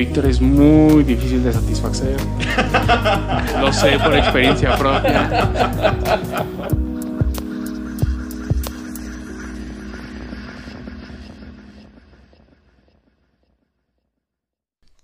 Víctor 0.00 0.24
es 0.24 0.40
muy 0.40 1.04
difícil 1.04 1.44
de 1.44 1.52
satisfacer. 1.52 2.16
Lo 3.60 3.70
sé 3.70 3.98
por 3.98 4.16
experiencia 4.16 4.74
propia. 4.78 5.28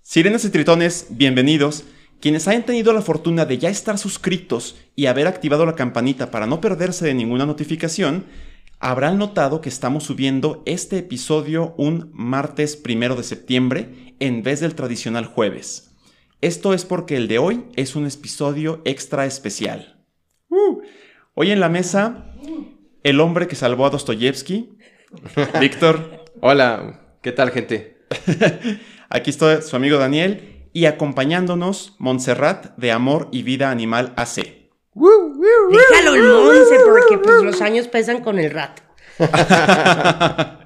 Sirenas 0.01 0.45
y 0.45 0.49
tritones, 0.49 1.05
bienvenidos. 1.11 1.83
Quienes 2.19 2.47
hayan 2.47 2.65
tenido 2.65 2.91
la 2.91 3.03
fortuna 3.03 3.45
de 3.45 3.59
ya 3.59 3.69
estar 3.69 3.99
suscritos 3.99 4.77
y 4.95 5.05
haber 5.05 5.27
activado 5.27 5.67
la 5.67 5.75
campanita 5.75 6.31
para 6.31 6.47
no 6.47 6.59
perderse 6.59 7.05
de 7.05 7.13
ninguna 7.13 7.45
notificación, 7.45 8.25
habrán 8.79 9.19
notado 9.19 9.61
que 9.61 9.69
estamos 9.69 10.05
subiendo 10.05 10.63
este 10.65 10.97
episodio 10.97 11.75
un 11.77 12.09
martes 12.13 12.75
primero 12.75 13.15
de 13.15 13.21
septiembre 13.21 14.06
en 14.19 14.43
vez 14.43 14.59
del 14.59 14.75
tradicional 14.75 15.25
jueves. 15.25 15.95
Esto 16.41 16.73
es 16.73 16.85
porque 16.85 17.15
el 17.17 17.27
de 17.27 17.39
hoy 17.39 17.65
es 17.75 17.95
un 17.95 18.05
episodio 18.05 18.81
extra 18.85 19.25
especial. 19.25 20.03
Uh, 20.49 20.81
hoy 21.33 21.51
en 21.51 21.59
la 21.59 21.69
mesa, 21.69 22.31
el 23.03 23.19
hombre 23.19 23.47
que 23.47 23.55
salvó 23.55 23.85
a 23.85 23.89
Dostoyevsky, 23.89 24.77
Víctor. 25.59 26.25
Hola, 26.41 27.17
¿qué 27.21 27.31
tal, 27.31 27.51
gente? 27.51 28.05
Aquí 29.09 29.29
está 29.29 29.61
su 29.61 29.75
amigo 29.75 29.97
Daniel 29.97 30.69
y 30.73 30.85
acompañándonos 30.85 31.95
Montserrat 31.97 32.77
de 32.77 32.91
Amor 32.91 33.29
y 33.31 33.41
Vida 33.43 33.71
Animal 33.71 34.13
AC. 34.15 34.57
Déjalo 34.95 36.15
el 36.15 36.23
Monse, 36.23 36.75
porque 36.85 37.17
pues 37.17 37.43
los 37.43 37.61
años 37.61 37.87
pesan 37.87 38.21
con 38.21 38.39
el 38.39 38.51
rato. 38.51 38.83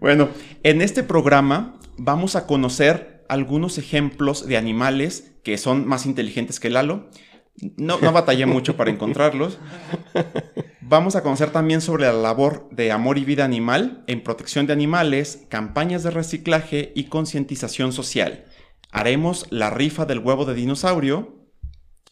Bueno, 0.00 0.28
en 0.62 0.82
este 0.82 1.02
programa 1.02 1.78
vamos 1.96 2.36
a 2.36 2.46
conocer 2.46 3.24
algunos 3.28 3.78
ejemplos 3.78 4.46
de 4.46 4.56
animales 4.56 5.32
que 5.42 5.58
son 5.58 5.86
más 5.86 6.06
inteligentes 6.06 6.60
que 6.60 6.70
Lalo. 6.70 7.08
No, 7.76 7.98
no 8.00 8.12
batallé 8.12 8.46
mucho 8.46 8.76
para 8.76 8.90
encontrarlos. 8.90 9.58
Vamos 10.80 11.14
a 11.14 11.22
conocer 11.22 11.50
también 11.50 11.80
sobre 11.80 12.04
la 12.04 12.12
labor 12.12 12.68
de 12.72 12.90
amor 12.90 13.16
y 13.16 13.24
vida 13.24 13.44
animal 13.44 14.02
en 14.08 14.22
protección 14.22 14.66
de 14.66 14.72
animales, 14.72 15.46
campañas 15.48 16.02
de 16.02 16.10
reciclaje 16.10 16.92
y 16.96 17.04
concientización 17.04 17.92
social. 17.92 18.44
Haremos 18.90 19.46
la 19.50 19.70
rifa 19.70 20.04
del 20.04 20.18
huevo 20.18 20.44
de 20.44 20.54
dinosaurio 20.54 21.46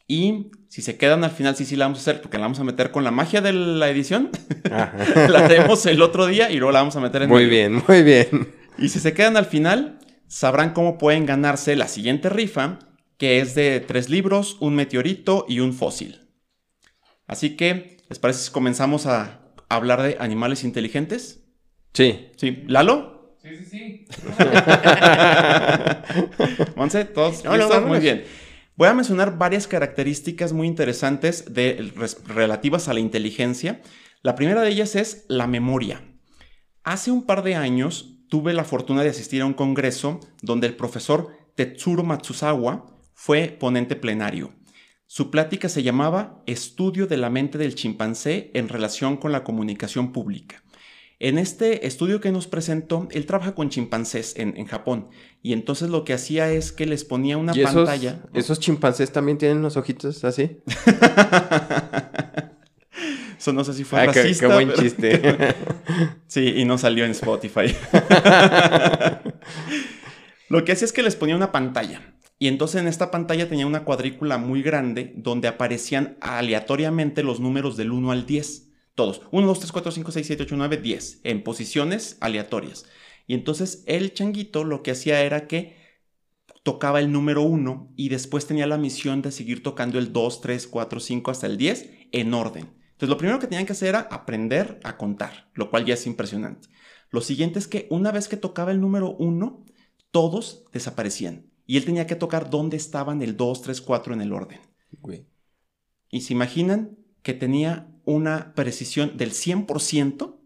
y 0.07 0.53
si 0.69 0.81
se 0.81 0.97
quedan 0.97 1.25
al 1.25 1.33
final, 1.33 1.57
sí, 1.57 1.65
sí 1.65 1.75
la 1.77 1.87
vamos 1.87 1.99
a 1.99 2.03
hacer 2.03 2.23
porque 2.23 2.39
la 2.39 2.45
vamos 2.45 2.61
a 2.61 2.65
meter 2.65 2.93
con 2.93 3.03
la 3.03 3.11
magia 3.11 3.41
de 3.41 3.53
la 3.53 3.89
edición. 3.91 4.31
La 4.71 5.45
haremos 5.45 5.85
el 5.87 6.01
otro 6.03 6.27
día 6.27 6.51
y 6.51 6.57
luego 6.57 6.73
la 6.73 6.81
vamos 6.81 6.97
a 6.97 7.01
meter 7.01 7.23
en 7.23 7.29
Muy 7.29 7.47
medio. 7.47 7.51
bien, 7.51 7.83
muy 7.87 8.03
bien. 8.03 8.62
Y 8.83 8.89
si 8.89 9.01
se 9.01 9.15
quedan 9.15 9.37
al 9.37 9.47
final, 9.47 9.99
sabrán 10.27 10.73
cómo 10.73 10.99
pueden 10.99 11.27
ganarse 11.27 11.77
la 11.77 11.89
siguiente 11.89 12.29
rifa, 12.29 12.79
que 13.17 13.41
es 13.41 13.55
de 13.55 13.81
tres 13.81 14.09
libros, 14.11 14.57
un 14.61 14.75
meteorito 14.75 15.47
y 15.49 15.61
un 15.61 15.73
fósil. 15.73 16.29
Así 17.27 17.57
que, 17.57 17.99
¿les 18.09 18.19
parece 18.19 18.41
si 18.45 18.51
comenzamos 18.51 19.07
a 19.07 19.41
hablar 19.69 20.03
de 20.03 20.17
animales 20.19 20.65
inteligentes? 20.65 21.45
Sí. 21.95 22.29
Sí, 22.37 22.65
¿Lalo? 22.67 23.37
Sí, 23.43 23.57
sí, 23.57 23.65
sí. 23.71 24.05
Monse, 26.77 27.05
¿todos 27.05 27.45
No, 27.45 27.53
no, 27.53 27.57
listos? 27.59 27.87
Muy 27.87 27.99
bien. 28.01 28.25
Voy 28.77 28.89
a 28.89 28.95
mencionar 28.95 29.39
varias 29.39 29.67
características 29.67 30.53
muy 30.53 30.67
interesantes 30.67 31.53
de, 31.55 31.93
res- 31.97 32.19
relativas 32.27 32.89
a 32.89 32.95
la 32.95 33.01
inteligencia. 33.01 33.81
La 34.23 34.35
primera 34.35 34.63
de 34.63 34.71
ellas 34.71 34.97
es 34.97 35.25
la 35.29 35.47
memoria. 35.47 36.03
Hace 36.85 37.11
un 37.11 37.25
par 37.27 37.43
de 37.43 37.55
años 37.55 38.17
tuve 38.33 38.55
la 38.55 38.65
fortuna 38.65 39.03
de 39.03 39.11
asistir 39.11 39.43
a 39.43 39.45
un 39.45 39.53
congreso 39.53 40.19
donde 40.41 40.67
el 40.67 40.75
profesor 40.75 41.37
Tetsuro 41.55 42.03
Matsuzawa 42.03 42.87
fue 43.13 43.55
ponente 43.61 43.95
plenario. 43.95 44.55
Su 45.07 45.31
plática 45.31 45.69
se 45.69 45.83
llamaba 45.83 46.43
Estudio 46.47 47.07
de 47.07 47.19
la 47.19 47.29
mente 47.29 47.59
del 47.59 47.75
chimpancé 47.75 48.51
en 48.55 48.71
relación 48.71 49.19
con 49.19 49.33
la 49.33 49.45
comunicación 49.45 50.13
pública. 50.13 50.65
En 51.19 51.37
este 51.37 51.87
estudio 51.87 52.23
que 52.23 52.33
nos 52.33 52.47
presentó, 52.47 53.07
él 53.11 53.27
trabaja 53.27 53.55
con 53.55 53.69
chimpancés 53.69 54.33
en, 54.39 54.57
en 54.57 54.65
Japón 54.65 55.11
y 55.43 55.53
entonces 55.53 55.91
lo 55.91 56.05
que 56.05 56.15
hacía 56.15 56.51
es 56.51 56.73
que 56.73 56.87
les 56.87 57.05
ponía 57.05 57.37
una 57.37 57.55
¿Y 57.55 57.61
esos, 57.61 57.75
pantalla. 57.75 58.23
esos 58.33 58.59
chimpancés 58.59 59.13
también 59.13 59.37
tienen 59.37 59.59
unos 59.59 59.77
ojitos 59.77 60.25
así? 60.25 60.57
Eso 63.43 63.53
no 63.53 63.65
sé 63.65 63.75
si 63.75 63.83
fue 63.83 63.99
Ah, 63.99 64.07
qué, 64.13 64.23
racista. 64.23 64.47
qué 64.47 64.55
buen 64.55 64.69
pero- 64.69 64.83
chiste. 64.83 65.21
Sí, 66.29 66.47
y 66.59 66.65
no 66.65 66.79
salió 66.79 67.05
en 67.05 67.11
Spotify. 67.11 67.75
Lo 70.49 70.65
que 70.65 70.71
hacía 70.71 70.85
es 70.85 70.93
que 70.93 71.03
les 71.03 71.17
ponía 71.17 71.35
una 71.35 71.51
pantalla. 71.51 72.15
Y 72.39 72.47
entonces 72.47 72.81
en 72.81 72.87
esta 72.87 73.11
pantalla 73.11 73.49
tenía 73.49 73.67
una 73.67 73.83
cuadrícula 73.83 74.39
muy 74.39 74.63
grande 74.63 75.13
donde 75.17 75.49
aparecían 75.49 76.17
aleatoriamente 76.21 77.25
los 77.25 77.41
números 77.41 77.77
del 77.77 77.91
1 77.91 78.13
al 78.13 78.27
10. 78.27 78.69
Todos. 78.95 79.23
1, 79.33 79.45
2, 79.45 79.59
3, 79.59 79.73
4, 79.73 79.91
5, 79.91 80.13
6, 80.13 80.27
7, 80.29 80.43
8, 80.45 80.55
9, 80.57 80.77
10. 80.77 81.21
En 81.25 81.43
posiciones 81.43 82.19
aleatorias. 82.21 82.85
Y 83.27 83.35
entonces 83.35 83.83
el 83.89 84.15
changuito 84.15 84.63
lo 84.63 84.85
que 84.85 84.93
hacía 84.93 85.21
era 85.23 85.49
que 85.49 85.77
tocaba 86.63 87.01
el 87.01 87.11
número 87.11 87.43
1 87.43 87.93
y 87.97 88.09
después 88.09 88.47
tenía 88.47 88.69
la 88.69 88.79
misión 88.79 89.21
de 89.21 89.33
seguir 89.33 89.65
tocando 89.65 89.99
el 89.99 90.13
2, 90.13 90.41
3, 90.43 90.69
4, 90.69 91.01
5 91.01 91.31
hasta 91.33 91.49
el 91.49 91.57
10 91.57 91.91
en 92.13 92.35
orden. 92.35 92.81
Entonces 93.03 93.17
lo 93.17 93.19
primero 93.19 93.41
que 93.41 93.49
tenían 93.49 93.67
que 93.67 93.73
hacer 93.73 93.89
era 93.89 94.03
aprender 94.13 94.79
a 94.85 94.97
contar, 94.97 95.51
lo 95.55 95.71
cual 95.71 95.85
ya 95.85 95.95
es 95.95 96.07
impresionante. 96.07 96.69
Lo 97.11 97.21
siguiente 97.21 97.59
es 97.59 97.67
que 97.67 97.89
una 97.91 98.13
vez 98.13 98.29
que 98.29 98.37
tocaba 98.37 98.71
el 98.71 98.81
número 98.81 99.17
1, 99.17 99.67
todos 100.13 100.67
desaparecían. 100.73 101.47
Y 101.67 101.79
él 101.79 101.85
tenía 101.85 102.07
que 102.07 102.15
tocar 102.15 102.49
dónde 102.49 102.77
estaban 102.77 103.21
el 103.21 103.37
2, 103.37 103.63
3, 103.63 103.81
4 103.81 104.15
en 104.15 104.21
el 104.21 104.33
orden. 104.33 104.61
Güey. 105.01 105.27
Y 106.13 106.21
se 106.21 106.33
imaginan 106.33 106.97
que 107.25 107.35
tenía 107.35 107.89
una 108.05 108.55
precisión 108.55 109.17
del 109.17 109.33
100%. 109.33 110.37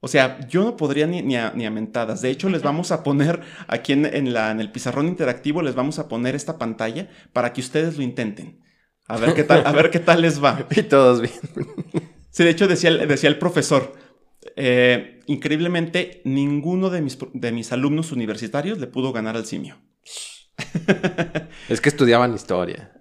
O 0.00 0.08
sea, 0.08 0.44
yo 0.48 0.64
no 0.64 0.76
podría 0.76 1.06
ni, 1.06 1.22
ni, 1.22 1.36
a, 1.36 1.52
ni 1.52 1.64
a 1.64 1.70
mentadas. 1.70 2.22
De 2.22 2.30
hecho, 2.30 2.48
les 2.48 2.62
vamos 2.62 2.90
a 2.90 3.04
poner 3.04 3.40
aquí 3.68 3.92
en, 3.92 4.04
en 4.04 4.32
la, 4.32 4.50
en 4.50 4.58
el 4.58 4.72
pizarrón 4.72 5.06
interactivo, 5.06 5.62
les 5.62 5.76
vamos 5.76 6.00
a 6.00 6.08
poner 6.08 6.34
esta 6.34 6.58
pantalla 6.58 7.08
para 7.32 7.52
que 7.52 7.60
ustedes 7.60 7.96
lo 7.98 8.02
intenten. 8.02 8.62
A 9.14 9.18
ver 9.18 9.34
qué 9.34 9.44
tal, 9.44 9.66
a 9.66 9.72
ver 9.72 9.90
qué 9.90 9.98
tal 10.00 10.22
les 10.22 10.42
va. 10.42 10.66
Y 10.76 10.82
todos 10.82 11.20
bien. 11.20 11.34
Sí, 12.30 12.44
de 12.44 12.50
hecho 12.50 12.66
decía, 12.66 12.90
el- 12.90 13.06
decía 13.08 13.28
el 13.28 13.38
profesor, 13.38 13.92
eh, 14.56 15.20
increíblemente 15.26 16.22
ninguno 16.24 16.88
de 16.90 17.02
mis, 17.02 17.18
de 17.34 17.52
mis 17.52 17.72
alumnos 17.72 18.10
universitarios 18.12 18.78
le 18.78 18.86
pudo 18.86 19.12
ganar 19.12 19.36
al 19.36 19.44
simio. 19.46 19.76
Es 21.68 21.80
que 21.80 21.88
estudiaban 21.88 22.34
historia. 22.34 22.92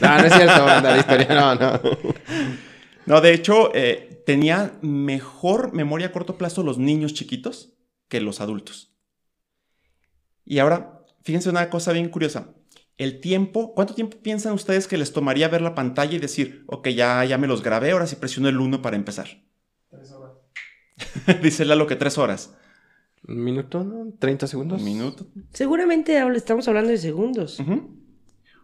No, 0.00 0.18
no 0.18 0.24
es 0.24 0.34
cierto, 0.34 0.66
la 0.66 0.96
historia 0.98 1.28
no, 1.34 1.54
no. 1.54 1.80
No, 3.06 3.20
de 3.20 3.32
hecho, 3.34 3.70
eh, 3.74 4.22
tenía 4.26 4.72
mejor 4.82 5.72
memoria 5.72 6.08
a 6.08 6.12
corto 6.12 6.36
plazo 6.36 6.62
los 6.62 6.78
niños 6.78 7.14
chiquitos 7.14 7.74
que 8.08 8.20
los 8.20 8.40
adultos. 8.40 8.92
Y 10.44 10.58
ahora, 10.58 11.00
fíjense 11.22 11.48
una 11.50 11.70
cosa 11.70 11.92
bien 11.92 12.08
curiosa. 12.08 12.55
El 12.98 13.20
tiempo, 13.20 13.74
¿cuánto 13.74 13.94
tiempo 13.94 14.16
piensan 14.22 14.54
ustedes 14.54 14.86
que 14.88 14.96
les 14.96 15.12
tomaría 15.12 15.48
ver 15.48 15.60
la 15.60 15.74
pantalla 15.74 16.14
y 16.16 16.18
decir, 16.18 16.64
ok, 16.66 16.88
ya, 16.88 17.24
ya 17.24 17.36
me 17.36 17.46
los 17.46 17.62
grabé, 17.62 17.90
ahora 17.90 18.06
sí 18.06 18.16
presiono 18.16 18.48
el 18.48 18.58
1 18.58 18.80
para 18.80 18.96
empezar? 18.96 19.26
Tres 19.90 20.10
horas. 20.12 20.32
Dice 21.42 21.64
Lalo 21.66 21.86
que 21.86 21.96
tres 21.96 22.16
horas. 22.16 22.56
¿Un 23.28 23.42
minuto, 23.44 23.84
no? 23.84 24.06
¿30 24.18 24.46
segundos? 24.46 24.78
Un 24.80 24.84
minuto. 24.84 25.26
Seguramente 25.52 26.18
estamos 26.36 26.68
hablando 26.68 26.90
de 26.90 26.98
segundos. 26.98 27.60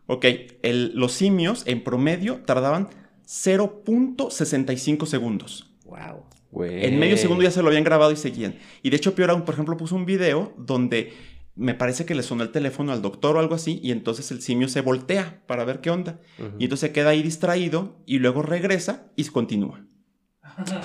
Ok, 0.07 0.25
el- 0.63 0.93
los 0.95 1.13
simios 1.13 1.65
en 1.67 1.85
promedio 1.85 2.41
tardaban 2.47 2.89
0.65 3.27 5.07
segundos. 5.07 5.75
Wow. 5.85 6.25
En 6.65 6.99
medio 6.99 7.17
segundo 7.17 7.43
ya 7.43 7.51
se 7.51 7.63
lo 7.63 7.69
habían 7.69 7.85
grabado 7.85 8.13
y 8.13 8.17
seguían. 8.17 8.57
Y 8.83 8.91
de 8.91 8.97
hecho, 8.97 9.15
peor 9.15 9.31
aún, 9.31 9.43
por 9.43 9.55
ejemplo, 9.55 9.77
puso 9.77 9.95
un 9.97 10.05
video 10.05 10.53
donde 10.59 11.13
me 11.55 11.75
parece 11.75 12.07
que 12.07 12.15
le 12.15 12.23
sonó 12.23 12.43
el 12.43 12.51
teléfono 12.53 12.93
al 12.93 13.03
doctor 13.03 13.37
o 13.37 13.41
algo 13.41 13.55
así, 13.55 13.79
y 13.83 13.91
entonces 13.93 14.31
el 14.31 14.41
simio 14.43 14.69
se 14.69 14.81
voltea 14.81 15.43
para 15.47 15.65
ver 15.65 15.81
qué 15.81 15.91
onda. 15.91 16.21
Y 16.59 16.65
entonces 16.65 16.89
se 16.89 16.93
queda 16.93 17.11
ahí 17.11 17.23
distraído 17.23 17.97
y 18.07 18.19
luego 18.19 18.43
regresa 18.43 19.11
y 19.17 19.25
continúa. 19.25 19.85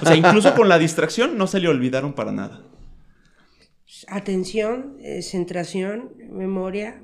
O 0.02 0.06
sea, 0.06 0.16
incluso 0.16 0.54
con 0.56 0.70
la 0.70 0.78
distracción 0.80 1.38
no 1.38 1.48
se 1.48 1.60
le 1.60 1.68
olvidaron 1.68 2.14
para 2.14 2.32
nada. 2.32 2.64
Atención, 4.08 4.98
eh, 5.02 5.22
centración, 5.22 6.12
memoria. 6.30 7.02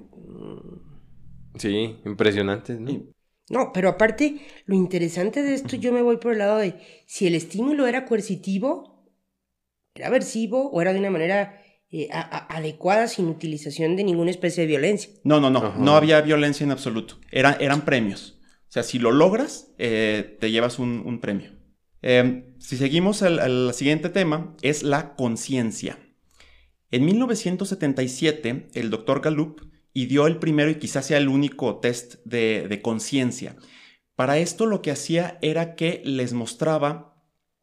Sí, 1.57 1.98
impresionante, 2.06 2.74
¿no? 2.75 2.92
Y- 2.92 3.09
No, 3.50 3.71
pero 3.74 3.89
aparte, 3.89 4.38
lo 4.66 4.75
interesante 4.75 5.42
de 5.44 5.54
esto, 5.54 5.75
yo 5.75 5.92
me 5.92 6.01
voy 6.01 6.18
por 6.18 6.31
el 6.33 6.39
lado 6.39 6.57
de 6.57 6.75
si 7.06 7.27
el 7.27 7.36
estímulo 7.36 7.88
era 7.88 8.06
coercitivo, 8.06 9.04
era 9.95 10.07
aversivo 10.07 10.69
o 10.71 10.81
era 10.81 10.94
de 10.94 11.00
una 11.00 11.12
manera 11.12 11.62
eh, 11.94 12.10
a- 12.12 12.19
a- 12.22 12.57
adecuada 12.57 13.07
sin 13.07 13.28
utilización 13.28 13.95
de 13.95 14.04
ninguna 14.04 14.31
especie 14.31 14.62
de 14.63 14.68
violencia. 14.68 15.12
No, 15.24 15.40
no, 15.40 15.50
no, 15.50 15.60
Ajá. 15.60 15.78
no 15.80 15.95
había 15.95 16.19
violencia 16.22 16.63
en 16.66 16.72
absoluto. 16.72 17.19
Era- 17.31 17.56
eran 17.62 17.86
premios. 17.86 18.40
O 18.68 18.72
sea, 18.74 18.84
si 18.84 18.98
lo 19.00 19.12
logras, 19.12 19.69
eh, 19.78 20.38
te 20.42 20.50
llevas 20.51 20.80
un, 20.80 21.04
un 21.06 21.19
premio. 21.22 21.51
Eh, 22.01 22.54
si 22.60 22.75
seguimos 22.78 23.22
al, 23.22 23.40
al 23.40 23.74
siguiente 23.74 24.10
tema, 24.10 24.56
es 24.62 24.84
la 24.84 25.16
conciencia. 25.16 25.98
En 26.92 27.06
1977, 27.06 28.69
el 28.74 28.90
doctor 28.90 29.22
Gallup 29.22 29.62
ideó 29.94 30.28
el 30.28 30.38
primero 30.38 30.69
y 30.72 30.75
quizás 30.75 31.06
sea 31.06 31.18
el 31.18 31.28
único 31.28 31.80
test 31.80 32.16
de, 32.25 32.68
de 32.68 32.81
conciencia. 32.81 33.56
Para 34.16 34.38
esto 34.38 34.66
lo 34.66 34.81
que 34.81 34.92
hacía 34.92 35.38
era 35.42 35.75
que 35.75 36.01
les 36.06 36.34
mostraba 36.34 37.16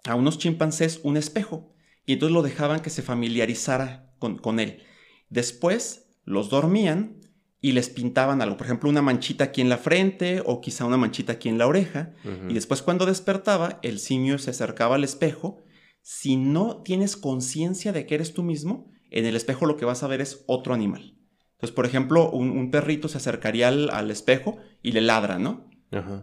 a 0.05 0.15
unos 0.15 0.39
chimpancés 0.39 1.01
un 1.03 1.17
espejo 1.17 1.75
y 2.07 2.15
entonces 2.15 2.33
lo 2.35 2.43
dejaban 2.43 2.81
que 2.81 2.91
se 2.91 3.03
familiarizara 3.03 4.10
con, 4.21 4.39
con 4.39 4.61
él. 4.61 4.83
Después 5.31 6.07
los 6.25 6.51
dormían 6.51 7.17
y 7.61 7.73
les 7.73 7.91
pintaban 7.91 8.41
algo, 8.41 8.57
por 8.57 8.67
ejemplo, 8.67 8.89
una 8.89 9.03
manchita 9.03 9.45
aquí 9.45 9.61
en 9.61 9.69
la 9.69 9.77
frente 9.77 10.43
o 10.47 10.61
quizá 10.61 10.85
una 10.87 10.97
manchita 10.97 11.33
aquí 11.35 11.49
en 11.49 11.59
la 11.59 11.67
oreja. 11.67 12.13
Y 12.49 12.55
después 12.55 12.83
cuando 12.83 13.05
despertaba, 13.07 13.79
el 13.83 13.99
simio 13.99 14.39
se 14.39 14.51
acercaba 14.51 14.95
al 14.95 15.05
espejo. 15.05 15.63
Si 16.03 16.37
no 16.37 16.83
tienes 16.83 17.17
conciencia 17.17 17.93
de 17.93 18.07
que 18.07 18.15
eres 18.15 18.33
tú 18.33 18.43
mismo, 18.43 18.91
en 19.11 19.27
el 19.27 19.37
espejo 19.37 19.67
lo 19.67 19.77
que 19.77 19.85
vas 19.85 20.03
a 20.03 20.07
ver 20.07 20.21
es 20.21 20.45
otro 20.47 20.73
animal. 20.73 21.17
Entonces, 21.53 21.75
por 21.75 21.85
ejemplo, 21.85 22.31
un, 22.31 22.51
un 22.51 22.71
perrito 22.71 23.09
se 23.09 23.19
acercaría 23.19 23.69
al, 23.69 23.91
al 23.91 24.11
espejo 24.11 24.57
y 24.83 24.93
le 24.93 25.03
ladra, 25.03 25.39
¿no? 25.39 25.69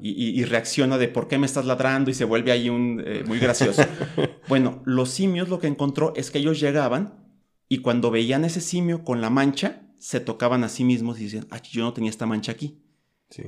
Y- 0.02 0.40
y 0.40 0.44
reacciona 0.46 0.98
de 0.98 1.10
por 1.10 1.28
qué 1.28 1.38
me 1.38 1.46
estás 1.46 1.66
ladrando 1.66 2.10
y 2.10 2.14
se 2.16 2.24
vuelve 2.24 2.52
ahí 2.52 2.70
un, 2.70 3.04
eh, 3.06 3.24
muy 3.28 3.38
gracioso. 3.38 3.84
bueno, 4.48 4.82
los 4.86 5.10
simios 5.12 5.50
lo 5.50 5.60
que 5.60 5.68
encontró 5.68 6.14
es 6.16 6.32
que 6.32 6.40
ellos 6.40 6.60
llegaban 6.60 7.27
y 7.70 7.80
cuando 7.80 8.12
veían 8.12 8.46
ese 8.46 8.62
simio 8.62 9.04
con 9.04 9.22
la 9.22 9.30
mancha, 9.30 9.82
se 9.98 10.20
tocaban 10.20 10.64
a 10.64 10.70
sí 10.70 10.84
mismos 10.84 11.20
y 11.20 11.26
decían, 11.26 11.48
ah, 11.50 11.62
yo 11.62 11.84
no 11.84 11.94
tenía 11.94 12.10
esta 12.10 12.26
mancha 12.26 12.52
aquí. 12.52 12.82
Sí. 13.30 13.44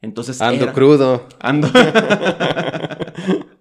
Entonces 0.00 0.40
Ando 0.40 0.64
era- 0.64 0.72
crudo. 0.72 1.28
Ando. 1.40 1.68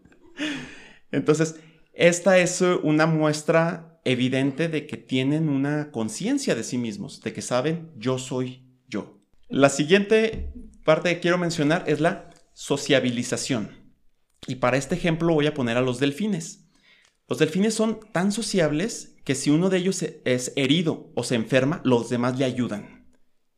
Entonces, 1.11 1.55
esta 1.93 2.37
es 2.39 2.61
eh, 2.61 2.75
una 2.83 3.05
muestra 3.05 3.99
evidente 4.03 4.67
de 4.67 4.87
que 4.87 4.97
tienen 4.97 5.49
una 5.49 5.91
conciencia 5.91 6.55
de 6.55 6.63
sí 6.63 6.77
mismos, 6.77 7.21
de 7.21 7.33
que 7.33 7.41
saben 7.41 7.91
yo 7.97 8.17
soy 8.17 8.63
yo. 8.87 9.19
La 9.49 9.69
siguiente 9.69 10.53
parte 10.83 11.13
que 11.13 11.19
quiero 11.19 11.37
mencionar 11.37 11.83
es 11.87 11.99
la 11.99 12.29
sociabilización. 12.53 13.69
Y 14.47 14.55
para 14.55 14.77
este 14.77 14.95
ejemplo 14.95 15.33
voy 15.33 15.47
a 15.47 15.53
poner 15.53 15.77
a 15.77 15.81
los 15.81 15.99
delfines. 15.99 16.65
Los 17.27 17.37
delfines 17.37 17.75
son 17.75 17.99
tan 18.11 18.31
sociables 18.31 19.10
que 19.23 19.35
si 19.35 19.49
uno 19.49 19.69
de 19.69 19.77
ellos 19.77 19.95
se- 19.97 20.21
es 20.25 20.53
herido 20.55 21.11
o 21.15 21.23
se 21.23 21.35
enferma, 21.35 21.81
los 21.83 22.09
demás 22.09 22.37
le 22.37 22.45
ayudan 22.45 23.07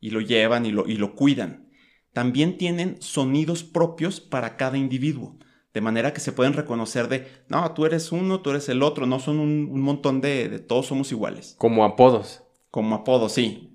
y 0.00 0.10
lo 0.10 0.20
llevan 0.20 0.66
y 0.66 0.72
lo, 0.72 0.86
y 0.86 0.96
lo 0.96 1.14
cuidan. 1.14 1.70
También 2.12 2.58
tienen 2.58 2.96
sonidos 3.00 3.64
propios 3.64 4.20
para 4.20 4.56
cada 4.56 4.76
individuo, 4.78 5.38
de 5.72 5.80
manera 5.80 6.12
que 6.12 6.20
se 6.20 6.32
pueden 6.32 6.52
reconocer 6.52 7.08
de, 7.08 7.26
no, 7.48 7.72
tú 7.72 7.86
eres 7.86 8.12
uno, 8.12 8.40
tú 8.40 8.50
eres 8.50 8.68
el 8.68 8.82
otro, 8.82 9.06
no 9.06 9.18
son 9.18 9.40
un, 9.40 9.68
un 9.70 9.80
montón 9.80 10.20
de, 10.20 10.48
de 10.48 10.58
todos 10.60 10.86
somos 10.86 11.10
iguales. 11.10 11.56
Como 11.58 11.84
apodos. 11.84 12.42
Como 12.70 12.94
apodo, 12.94 13.28
sí. 13.28 13.70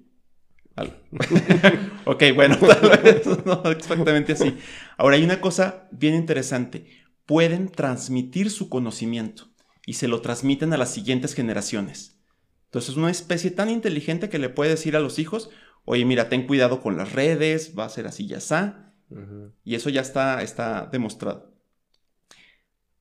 Ok, 2.05 2.23
bueno, 2.35 2.57
tal 2.59 3.01
vez 3.03 3.25
no 3.45 3.61
exactamente 3.69 4.33
así. 4.33 4.57
Ahora 4.97 5.15
hay 5.17 5.23
una 5.23 5.41
cosa 5.41 5.87
bien 5.91 6.15
interesante. 6.15 6.85
Pueden 7.25 7.69
transmitir 7.69 8.49
su 8.49 8.69
conocimiento 8.69 9.47
y 9.89 9.93
se 9.93 10.07
lo 10.07 10.21
transmiten 10.21 10.71
a 10.71 10.77
las 10.77 10.93
siguientes 10.93 11.33
generaciones. 11.33 12.21
Entonces 12.65 12.91
es 12.91 12.97
una 12.97 13.09
especie 13.09 13.49
tan 13.49 13.71
inteligente 13.71 14.29
que 14.29 14.37
le 14.37 14.49
puede 14.49 14.69
decir 14.69 14.95
a 14.95 14.99
los 14.99 15.17
hijos, 15.17 15.49
oye, 15.83 16.05
mira, 16.05 16.29
ten 16.29 16.45
cuidado 16.45 16.79
con 16.79 16.95
las 16.95 17.13
redes, 17.13 17.73
va 17.75 17.85
a 17.85 17.89
ser 17.89 18.05
así, 18.05 18.27
ya 18.27 18.37
está. 18.37 18.93
Y 19.63 19.73
eso 19.73 19.89
ya 19.89 20.01
está, 20.01 20.43
está 20.43 20.87
demostrado. 20.91 21.55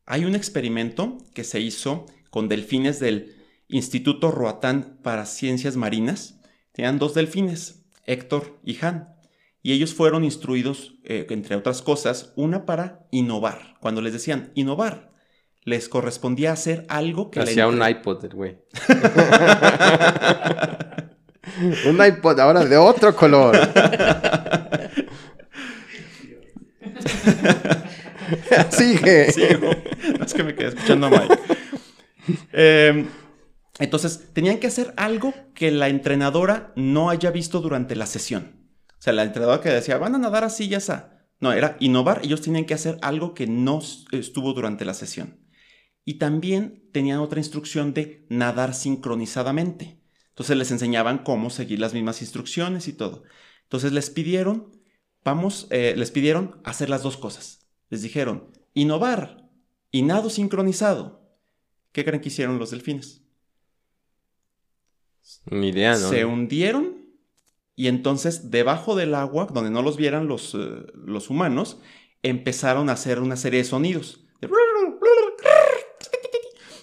Hay 0.07 0.25
un 0.25 0.35
experimento 0.35 1.19
que 1.35 1.45
se 1.45 1.61
hizo 1.61 2.07
con 2.31 2.49
delfines 2.49 3.01
del 3.01 3.37
Instituto 3.69 4.31
Roatán 4.31 4.99
para 5.03 5.27
Ciencias 5.27 5.77
Marinas. 5.77 6.41
Tenían 6.73 6.99
dos 6.99 7.13
delfines, 7.13 7.85
Héctor 8.07 8.61
y 8.65 8.83
Han. 8.83 9.15
Y 9.63 9.73
ellos 9.73 9.93
fueron 9.93 10.25
instruidos, 10.25 10.95
eh, 11.05 11.27
entre 11.29 11.55
otras 11.55 11.83
cosas, 11.83 12.33
una 12.35 12.65
para 12.65 13.07
innovar. 13.11 13.77
Cuando 13.83 14.01
les 14.01 14.15
decían 14.15 14.53
innovar, 14.55 15.08
les 15.65 15.89
correspondía 15.89 16.53
hacer 16.53 16.85
algo 16.89 17.31
que... 17.31 17.41
Hacía 17.41 17.69
un 17.69 17.87
iPod, 17.87 18.33
güey. 18.33 18.59
un 21.87 22.05
iPod 22.05 22.41
ahora 22.41 22.65
de 22.65 22.77
otro 22.77 23.15
color. 23.15 23.57
Sigue. 28.71 29.33
Sigo. 29.33 29.71
No 30.19 30.25
es 30.25 30.35
que 30.35 30.43
me 30.43 30.55
quedé 30.55 30.69
escuchando 30.69 31.07
a 31.07 31.11
Mike. 31.11 31.39
Eh, 32.53 33.07
entonces, 33.79 34.33
tenían 34.33 34.59
que 34.59 34.67
hacer 34.67 34.93
algo 34.97 35.35
que 35.55 35.71
la 35.71 35.89
entrenadora 35.89 36.73
no 36.77 37.11
haya 37.11 37.31
visto 37.31 37.61
durante 37.61 37.97
la 37.97 38.07
sesión. 38.07 38.57
O 38.99 39.03
sea, 39.03 39.13
la 39.13 39.23
entrenadora 39.23 39.61
que 39.61 39.69
decía, 39.69 39.99
van 39.99 40.15
a 40.15 40.19
nadar 40.19 40.45
así, 40.45 40.69
ya 40.69 40.79
está. 40.79 41.25
No, 41.41 41.53
era 41.53 41.77
innovar. 41.79 42.21
Ellos 42.25 42.41
tenían 42.41 42.65
que 42.65 42.75
hacer 42.75 42.99
algo 43.01 43.35
que 43.35 43.47
no 43.47 43.81
estuvo 44.11 44.53
durante 44.53 44.85
la 44.85 44.95
sesión. 44.95 45.39
Y 46.09 46.15
también 46.15 46.89
tenían 46.91 47.19
otra 47.19 47.39
instrucción 47.39 47.93
de 47.93 48.25
nadar 48.31 48.73
sincronizadamente. 48.73 50.01
Entonces 50.31 50.57
les 50.57 50.71
enseñaban 50.71 51.19
cómo 51.19 51.51
seguir 51.51 51.81
las 51.81 51.93
mismas 51.93 52.23
instrucciones 52.23 52.89
y 52.89 52.95
todo. 52.95 53.25
Entonces 53.65 53.93
les 53.93 54.09
pidieron, 54.09 54.71
vamos, 55.23 55.67
eh, 55.69 55.93
les 55.99 56.11
pidieron 56.11 56.63
hacer 56.65 56.89
las 56.89 57.03
dos 57.03 57.19
cosas. 57.19 57.69
Les 57.91 58.01
dijeron, 58.01 58.51
innovar 58.73 59.51
y 59.91 60.01
nado 60.01 60.31
sincronizado. 60.31 61.29
¿Qué 61.93 62.07
creen 62.07 62.23
que 62.23 62.29
hicieron 62.29 62.59
los 62.59 62.71
delfines? 62.71 63.23
Ni 65.51 65.69
idea, 65.69 65.93
¿no? 65.93 66.09
Se 66.09 66.25
hundieron 66.25 67.05
y 67.77 67.89
entonces 67.89 68.51
debajo 68.51 68.97
del 68.97 69.15
agua, 69.15 69.47
donde 69.53 69.69
no 69.69 69.83
los 69.83 69.99
vieran 69.99 70.27
los, 70.27 70.55
eh, 70.55 70.87
los 70.95 71.29
humanos, 71.29 71.83
empezaron 72.23 72.89
a 72.89 72.95
hacer 72.95 73.21
una 73.21 73.37
serie 73.37 73.59
de 73.59 73.65
sonidos. 73.65 74.25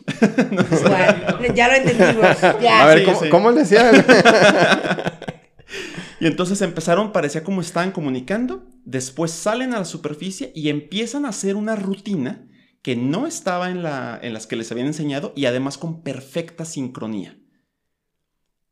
Bueno, 0.08 1.56
ya 1.56 1.68
lo 1.68 1.74
entendimos. 1.76 2.42
Ya. 2.62 2.84
A 2.84 2.86
ver, 2.88 3.00
Sí, 3.00 3.06
¿cómo, 3.06 3.20
sí. 3.22 3.30
cómo 3.30 3.52
le 3.52 3.62
hacía? 3.62 3.92
Y 6.20 6.28
entonces 6.28 6.62
empezaron, 6.62 7.12
parecía 7.12 7.44
como 7.44 7.60
estaban 7.60 7.92
comunicando, 7.92 8.66
después 8.86 9.32
salen 9.32 9.74
a 9.74 9.80
la 9.80 9.86
superficie 9.86 10.52
y 10.56 10.70
empiezan 10.70 11.26
a 11.26 11.30
hacer 11.30 11.56
una 11.58 11.76
rutina 11.76 12.48
que 12.82 12.96
no 12.96 13.28
estaba 13.28 13.70
en, 13.70 13.84
la, 13.84 14.18
en 14.22 14.34
las 14.34 14.48
que 14.48 14.56
les 14.56 14.72
habían 14.72 14.88
enseñado 14.88 15.34
y 15.36 15.46
además 15.46 15.78
con 15.78 16.04
perfecta 16.04 16.64
sincronía. 16.64 17.38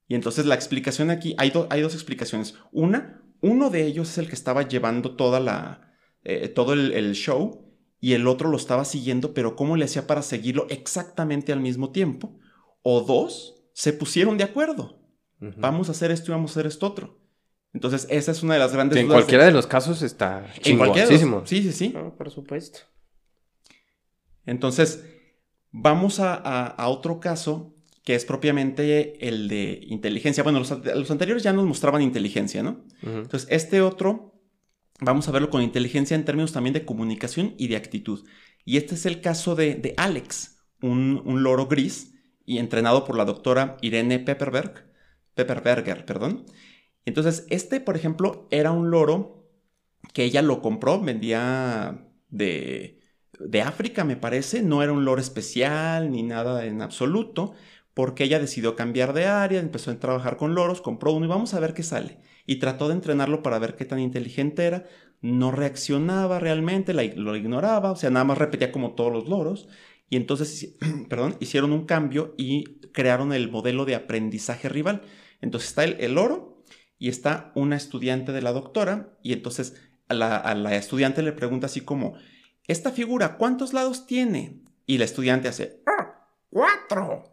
Y 0.08 0.16
entonces 0.16 0.46
la 0.46 0.56
explicación 0.56 1.10
aquí, 1.10 1.36
hay, 1.38 1.50
do- 1.50 1.68
hay 1.70 1.82
dos 1.82 1.96
explicaciones. 1.96 2.56
Una, 2.72 3.22
uno 3.42 3.70
de 3.70 3.86
ellos 3.88 4.10
es 4.12 4.18
el 4.20 4.28
que 4.30 4.36
estaba 4.36 4.68
llevando 4.68 5.16
toda 5.18 5.40
la, 5.42 5.94
eh, 6.24 6.48
todo 6.48 6.74
el, 6.74 6.94
el 6.94 7.14
show 7.14 7.73
y 8.04 8.14
el 8.16 8.28
otro 8.28 8.50
lo 8.50 8.58
estaba 8.58 8.84
siguiendo, 8.84 9.34
pero 9.34 9.56
¿cómo 9.56 9.78
le 9.78 9.86
hacía 9.86 10.06
para 10.08 10.22
seguirlo 10.24 10.68
exactamente 10.70 11.54
al 11.54 11.62
mismo 11.62 11.92
tiempo? 11.92 12.38
O 12.82 13.00
dos, 13.02 13.56
se 13.74 13.94
pusieron 13.94 14.38
de 14.38 14.44
acuerdo 14.44 15.00
vamos 15.58 15.88
a 15.90 15.92
hacer 15.94 16.10
esto 16.12 16.32
y 16.32 16.36
vamos 16.36 16.52
a 16.52 16.54
hacer 16.54 16.66
esto 16.68 16.86
otro. 16.88 17.20
Entonces, 17.74 18.08
esa 18.10 18.32
es 18.32 18.44
una 18.44 18.54
de 18.54 18.60
las 18.60 18.72
grandes 18.74 18.96
Que 18.96 19.02
en 19.02 19.08
dudas 19.08 19.22
cualquiera 19.22 19.46
de 19.46 19.52
los 19.52 19.68
casos 19.68 20.02
está 20.02 20.46
En 20.66 20.78
cualquiera 20.78 21.08
de 21.08 21.14
los- 21.14 21.22
chingoncísimo. 21.22 21.44
Sí, 21.46 21.64
sí, 21.64 21.72
sí. 21.72 21.90
No, 21.94 22.16
por 22.16 22.30
supuesto. 22.30 22.80
Entonces, 24.46 25.04
vamos 25.72 26.20
a, 26.20 26.34
a- 26.36 26.68
a 26.68 26.88
otro 26.90 27.20
caso 27.20 27.74
que 28.04 28.16
es 28.16 28.26
propiamente 28.26 29.28
el 29.28 29.48
de 29.48 29.80
inteligencia. 29.88 30.44
Bueno, 30.44 30.60
los, 30.60 30.72
ante- 30.72 30.94
los 30.96 31.10
anteriores 31.10 31.42
ya 31.44 31.54
nos 31.54 31.66
mostraban 31.66 32.02
inteligencia, 32.02 32.62
¿no? 32.64 32.84
Entonces, 33.02 33.48
este 33.50 33.82
otro, 33.82 34.33
vamos 35.04 35.28
a 35.28 35.32
verlo 35.32 35.50
con 35.50 35.62
inteligencia 35.62 36.16
en 36.16 36.26
términos 36.26 36.54
también 36.54 36.74
de 36.74 36.86
comunicación 36.86 37.56
y 37.58 37.68
de 37.68 37.78
actitud. 37.78 38.26
Y 38.66 38.78
este 38.78 38.96
es 38.96 39.06
el 39.06 39.22
caso 39.22 39.56
de, 39.56 39.94
Alex, 39.98 40.58
un, 40.82 41.22
un 41.26 41.44
loro 41.44 41.68
gris 41.68 42.14
y 42.46 42.58
entrenado 42.58 43.06
por 43.06 43.18
la 43.18 43.26
doctora 43.26 43.78
Irene 43.82 44.20
Pepperberg, 44.20 44.86
Pepperberger, 45.36 46.06
perdón. 46.06 46.46
Entonces, 47.06 47.46
este, 47.50 47.82
por 47.82 47.96
ejemplo, 47.96 48.48
era 48.52 48.72
un 48.72 48.92
loro 48.92 49.50
que 50.14 50.24
ella 50.24 50.42
lo 50.42 50.62
compró, 50.62 51.00
vendía 51.02 52.08
de, 52.30 53.02
de 53.40 53.62
África, 53.62 54.04
me 54.04 54.16
parece, 54.18 54.62
no 54.64 54.84
era 54.84 54.94
un 54.94 55.06
loro 55.06 55.22
especial 55.22 56.12
ni 56.12 56.24
nada 56.24 56.66
en 56.66 56.82
absoluto, 56.82 57.54
porque 57.94 58.26
ella 58.26 58.40
decidió 58.40 58.76
cambiar 58.76 59.14
de 59.14 59.26
área, 59.26 59.60
empezó 59.60 59.92
a 59.92 60.00
trabajar 60.00 60.38
con 60.38 60.56
loros, 60.56 60.82
compró 60.82 61.14
uno 61.14 61.26
y 61.26 61.30
vamos 61.30 61.54
a 61.54 61.60
ver 61.60 61.74
qué 61.74 61.84
sale. 61.84 62.20
Y 62.46 62.58
trató 62.58 62.88
de 62.88 62.96
entrenarlo 62.96 63.42
para 63.44 63.60
ver 63.60 63.76
qué 63.76 63.86
tan 63.86 64.00
inteligente 64.00 64.66
era. 64.66 64.86
No 65.22 65.52
reaccionaba 65.52 66.40
realmente, 66.40 66.94
lo 66.94 67.36
ignoraba, 67.36 67.92
o 67.92 67.96
sea, 67.96 68.10
nada 68.10 68.26
más 68.26 68.38
repetía 68.38 68.72
como 68.72 68.94
todos 68.96 69.12
los 69.12 69.28
loros. 69.30 69.70
Y 70.10 70.18
entonces, 70.18 70.76
perdón, 71.10 71.38
hicieron 71.40 71.72
un 71.72 71.86
cambio 71.86 72.36
y 72.38 72.80
crearon 72.92 73.34
el 73.34 73.50
modelo 73.50 73.86
de 73.86 73.96
aprendizaje 73.96 74.70
rival. 74.70 75.02
Entonces 75.42 75.70
está 75.70 75.84
el, 75.84 75.98
el 76.00 76.16
loro 76.16 76.64
y 77.00 77.10
está 77.10 77.52
una 77.56 77.76
estudiante 77.76 78.32
de 78.32 78.42
la 78.42 78.52
doctora 78.54 79.18
y 79.22 79.34
entonces 79.34 79.76
a 80.10 80.14
la, 80.14 80.38
a 80.38 80.56
la 80.56 80.76
estudiante 80.76 81.22
le 81.22 81.32
pregunta 81.32 81.66
así 81.68 81.82
como, 81.82 82.16
esta 82.68 82.92
figura, 82.92 83.38
¿cuántos 83.38 83.74
lados 83.74 84.06
tiene? 84.06 84.62
Y 84.86 84.98
la 84.98 85.06
estudiante 85.06 85.48
hace, 85.48 85.82
"Ah, 85.86 86.28
cuatro. 86.50 87.24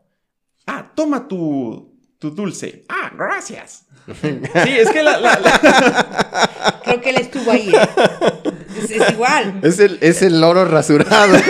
Ah, 0.67 0.93
toma 0.95 1.29
tu, 1.29 1.99
tu 2.19 2.31
dulce. 2.31 2.85
Ah, 2.89 3.13
gracias. 3.17 3.87
Sí, 4.23 4.77
es 4.79 4.91
que 4.91 5.03
la... 5.03 5.19
la- 5.19 5.39
la- 5.41 6.81
Creo 6.85 7.01
que 7.01 7.11
él 7.11 7.17
estuvo 7.17 7.51
ahí. 7.51 7.71
¿eh? 7.73 7.89
Es, 8.83 8.91
es 8.91 9.11
igual. 9.13 9.61
Es 9.63 9.79
el, 9.79 9.99
es 10.01 10.23
el 10.23 10.41
loro 10.41 10.65
rasurado. 10.65 11.37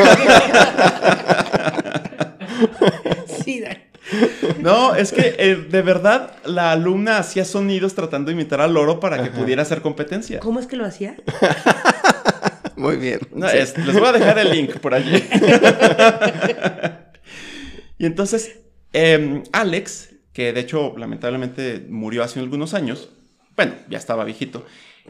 Sí. 3.44 3.64
No, 4.58 4.94
es 4.94 5.12
que 5.12 5.34
eh, 5.38 5.56
de 5.56 5.82
verdad 5.82 6.32
la 6.44 6.72
alumna 6.72 7.18
hacía 7.18 7.44
sonidos 7.44 7.94
tratando 7.94 8.28
de 8.28 8.34
imitar 8.34 8.60
al 8.60 8.74
loro 8.74 9.00
para 9.00 9.22
que 9.22 9.30
pudiera 9.30 9.62
hacer 9.62 9.80
competencia. 9.82 10.40
¿Cómo 10.40 10.60
es 10.60 10.66
que 10.66 10.76
lo 10.76 10.84
hacía? 10.84 11.14
Muy 12.76 12.96
bien. 12.96 13.20
No, 13.34 13.48
es- 13.48 13.76
les 13.78 13.94
voy 13.98 14.08
a 14.08 14.12
dejar 14.12 14.38
el 14.38 14.50
link 14.50 14.78
por 14.78 14.94
allí. 14.94 15.24
y 17.98 18.06
entonces, 18.06 18.56
em, 18.92 19.42
Alex, 19.52 20.09
que 20.32 20.52
de 20.52 20.60
hecho 20.60 20.94
lamentablemente 20.96 21.86
murió 21.88 22.22
hace 22.22 22.40
algunos 22.40 22.74
años, 22.74 23.10
bueno, 23.56 23.74
ya 23.88 23.98
estaba 23.98 24.24
viejito, 24.24 24.64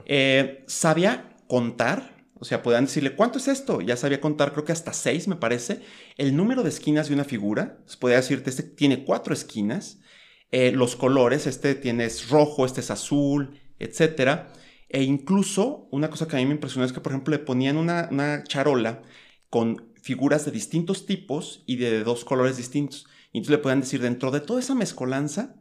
eh, 0.06 0.64
sabía 0.66 1.36
contar, 1.46 2.20
o 2.38 2.44
sea, 2.44 2.62
podían 2.62 2.86
decirle, 2.86 3.14
¿cuánto 3.14 3.38
es 3.38 3.48
esto? 3.48 3.82
Ya 3.82 3.96
sabía 3.96 4.20
contar, 4.20 4.52
creo 4.52 4.64
que 4.64 4.72
hasta 4.72 4.94
seis, 4.94 5.28
me 5.28 5.36
parece, 5.36 5.82
el 6.16 6.34
número 6.34 6.62
de 6.62 6.70
esquinas 6.70 7.08
de 7.08 7.14
una 7.14 7.24
figura. 7.24 7.78
Pues 7.84 7.96
podía 7.98 8.16
decirte, 8.16 8.48
este 8.48 8.62
tiene 8.62 9.04
cuatro 9.04 9.34
esquinas, 9.34 9.98
eh, 10.50 10.72
los 10.72 10.96
colores, 10.96 11.46
este 11.46 11.74
tiene 11.74 12.08
rojo, 12.30 12.64
este 12.64 12.80
es 12.80 12.90
azul, 12.90 13.60
etcétera. 13.78 14.52
E 14.88 15.02
incluso, 15.02 15.86
una 15.90 16.08
cosa 16.08 16.26
que 16.26 16.36
a 16.36 16.38
mí 16.38 16.46
me 16.46 16.54
impresionó 16.54 16.86
es 16.86 16.92
que, 16.92 17.00
por 17.00 17.12
ejemplo, 17.12 17.32
le 17.32 17.44
ponían 17.44 17.76
una, 17.76 18.08
una 18.10 18.42
charola 18.44 19.02
con 19.50 19.92
figuras 20.00 20.46
de 20.46 20.50
distintos 20.50 21.04
tipos 21.04 21.62
y 21.66 21.76
de 21.76 22.02
dos 22.04 22.24
colores 22.24 22.56
distintos. 22.56 23.06
Y 23.32 23.38
entonces 23.38 23.58
le 23.58 23.62
podían 23.62 23.80
decir, 23.80 24.00
dentro 24.00 24.30
de 24.30 24.40
toda 24.40 24.60
esa 24.60 24.74
mezcolanza, 24.74 25.56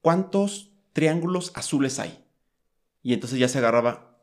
¿cuántos 0.00 0.72
triángulos 0.92 1.52
azules 1.54 1.98
hay? 1.98 2.24
Y 3.02 3.12
entonces 3.12 3.38
ya 3.38 3.48
se 3.48 3.58
agarraba 3.58 4.18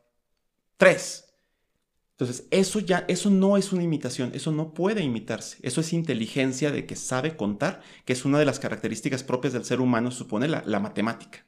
tres. 0.77 1.25
Entonces, 2.11 2.47
eso 2.49 2.79
ya, 2.79 3.05
eso 3.07 3.29
no 3.29 3.57
es 3.57 3.71
una 3.71 3.83
imitación, 3.83 4.31
eso 4.33 4.51
no 4.51 4.73
puede 4.73 5.03
imitarse. 5.03 5.59
Eso 5.61 5.81
es 5.81 5.93
inteligencia 5.93 6.71
de 6.71 6.87
que 6.87 6.95
sabe 6.95 7.35
contar, 7.37 7.81
que 8.05 8.13
es 8.13 8.25
una 8.25 8.39
de 8.39 8.45
las 8.45 8.59
características 8.59 9.23
propias 9.23 9.53
del 9.53 9.65
ser 9.65 9.81
humano, 9.81 10.09
supone 10.09 10.47
la, 10.47 10.63
la 10.65 10.79
matemática. 10.79 11.45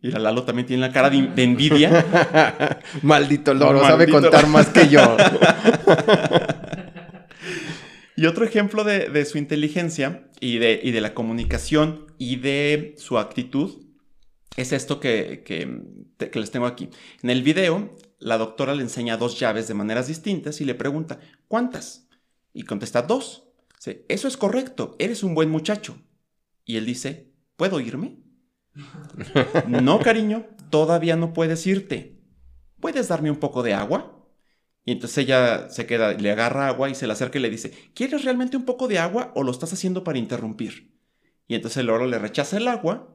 Y 0.00 0.10
la 0.10 0.18
Lalo 0.18 0.42
también 0.42 0.66
tiene 0.66 0.80
la 0.80 0.92
cara 0.92 1.10
de, 1.10 1.28
de 1.28 1.44
envidia. 1.44 2.80
Maldito 3.02 3.54
loro, 3.54 3.82
sabe 3.82 4.08
contar 4.08 4.42
loro. 4.42 4.48
más 4.48 4.68
que 4.68 4.88
yo. 4.88 5.00
Y 8.22 8.26
otro 8.26 8.44
ejemplo 8.44 8.84
de, 8.84 9.08
de 9.08 9.24
su 9.24 9.36
inteligencia 9.36 10.30
y 10.38 10.58
de, 10.58 10.78
y 10.80 10.92
de 10.92 11.00
la 11.00 11.12
comunicación 11.12 12.06
y 12.18 12.36
de 12.36 12.94
su 12.96 13.18
actitud 13.18 13.82
es 14.56 14.70
esto 14.70 15.00
que, 15.00 15.42
que- 15.44 15.82
te- 16.18 16.30
que 16.30 16.38
les 16.38 16.52
tengo 16.52 16.66
aquí. 16.66 16.88
En 17.24 17.30
el 17.30 17.42
video, 17.42 17.96
la 18.20 18.38
doctora 18.38 18.76
le 18.76 18.82
enseña 18.84 19.16
dos 19.16 19.40
llaves 19.40 19.66
de 19.66 19.74
maneras 19.74 20.06
distintas 20.06 20.60
y 20.60 20.64
le 20.64 20.76
pregunta, 20.76 21.18
¿cuántas? 21.48 22.06
Y 22.54 22.62
contesta, 22.62 23.02
dos. 23.02 23.48
Eso 24.06 24.28
es 24.28 24.36
correcto, 24.36 24.94
eres 25.00 25.24
un 25.24 25.34
buen 25.34 25.50
muchacho. 25.50 25.98
Y 26.64 26.76
él 26.76 26.86
dice, 26.86 27.32
¿puedo 27.56 27.80
irme? 27.80 28.18
no, 29.66 29.98
cariño, 29.98 30.46
todavía 30.70 31.16
no 31.16 31.32
puedes 31.32 31.66
irte. 31.66 32.20
¿Puedes 32.78 33.08
darme 33.08 33.32
un 33.32 33.38
poco 33.38 33.64
de 33.64 33.74
agua? 33.74 34.21
Y 34.84 34.92
entonces 34.92 35.18
ella 35.18 35.68
se 35.70 35.86
queda, 35.86 36.12
le 36.14 36.30
agarra 36.32 36.66
agua 36.68 36.90
y 36.90 36.94
se 36.94 37.06
le 37.06 37.12
acerca 37.12 37.38
y 37.38 37.42
le 37.42 37.50
dice, 37.50 37.72
¿quieres 37.94 38.24
realmente 38.24 38.56
un 38.56 38.64
poco 38.64 38.88
de 38.88 38.98
agua 38.98 39.32
o 39.34 39.44
lo 39.44 39.52
estás 39.52 39.72
haciendo 39.72 40.02
para 40.04 40.18
interrumpir? 40.18 40.90
Y 41.46 41.54
entonces 41.54 41.78
el 41.78 41.86
loro 41.86 42.06
le 42.06 42.18
rechaza 42.18 42.56
el 42.56 42.66
agua 42.68 43.14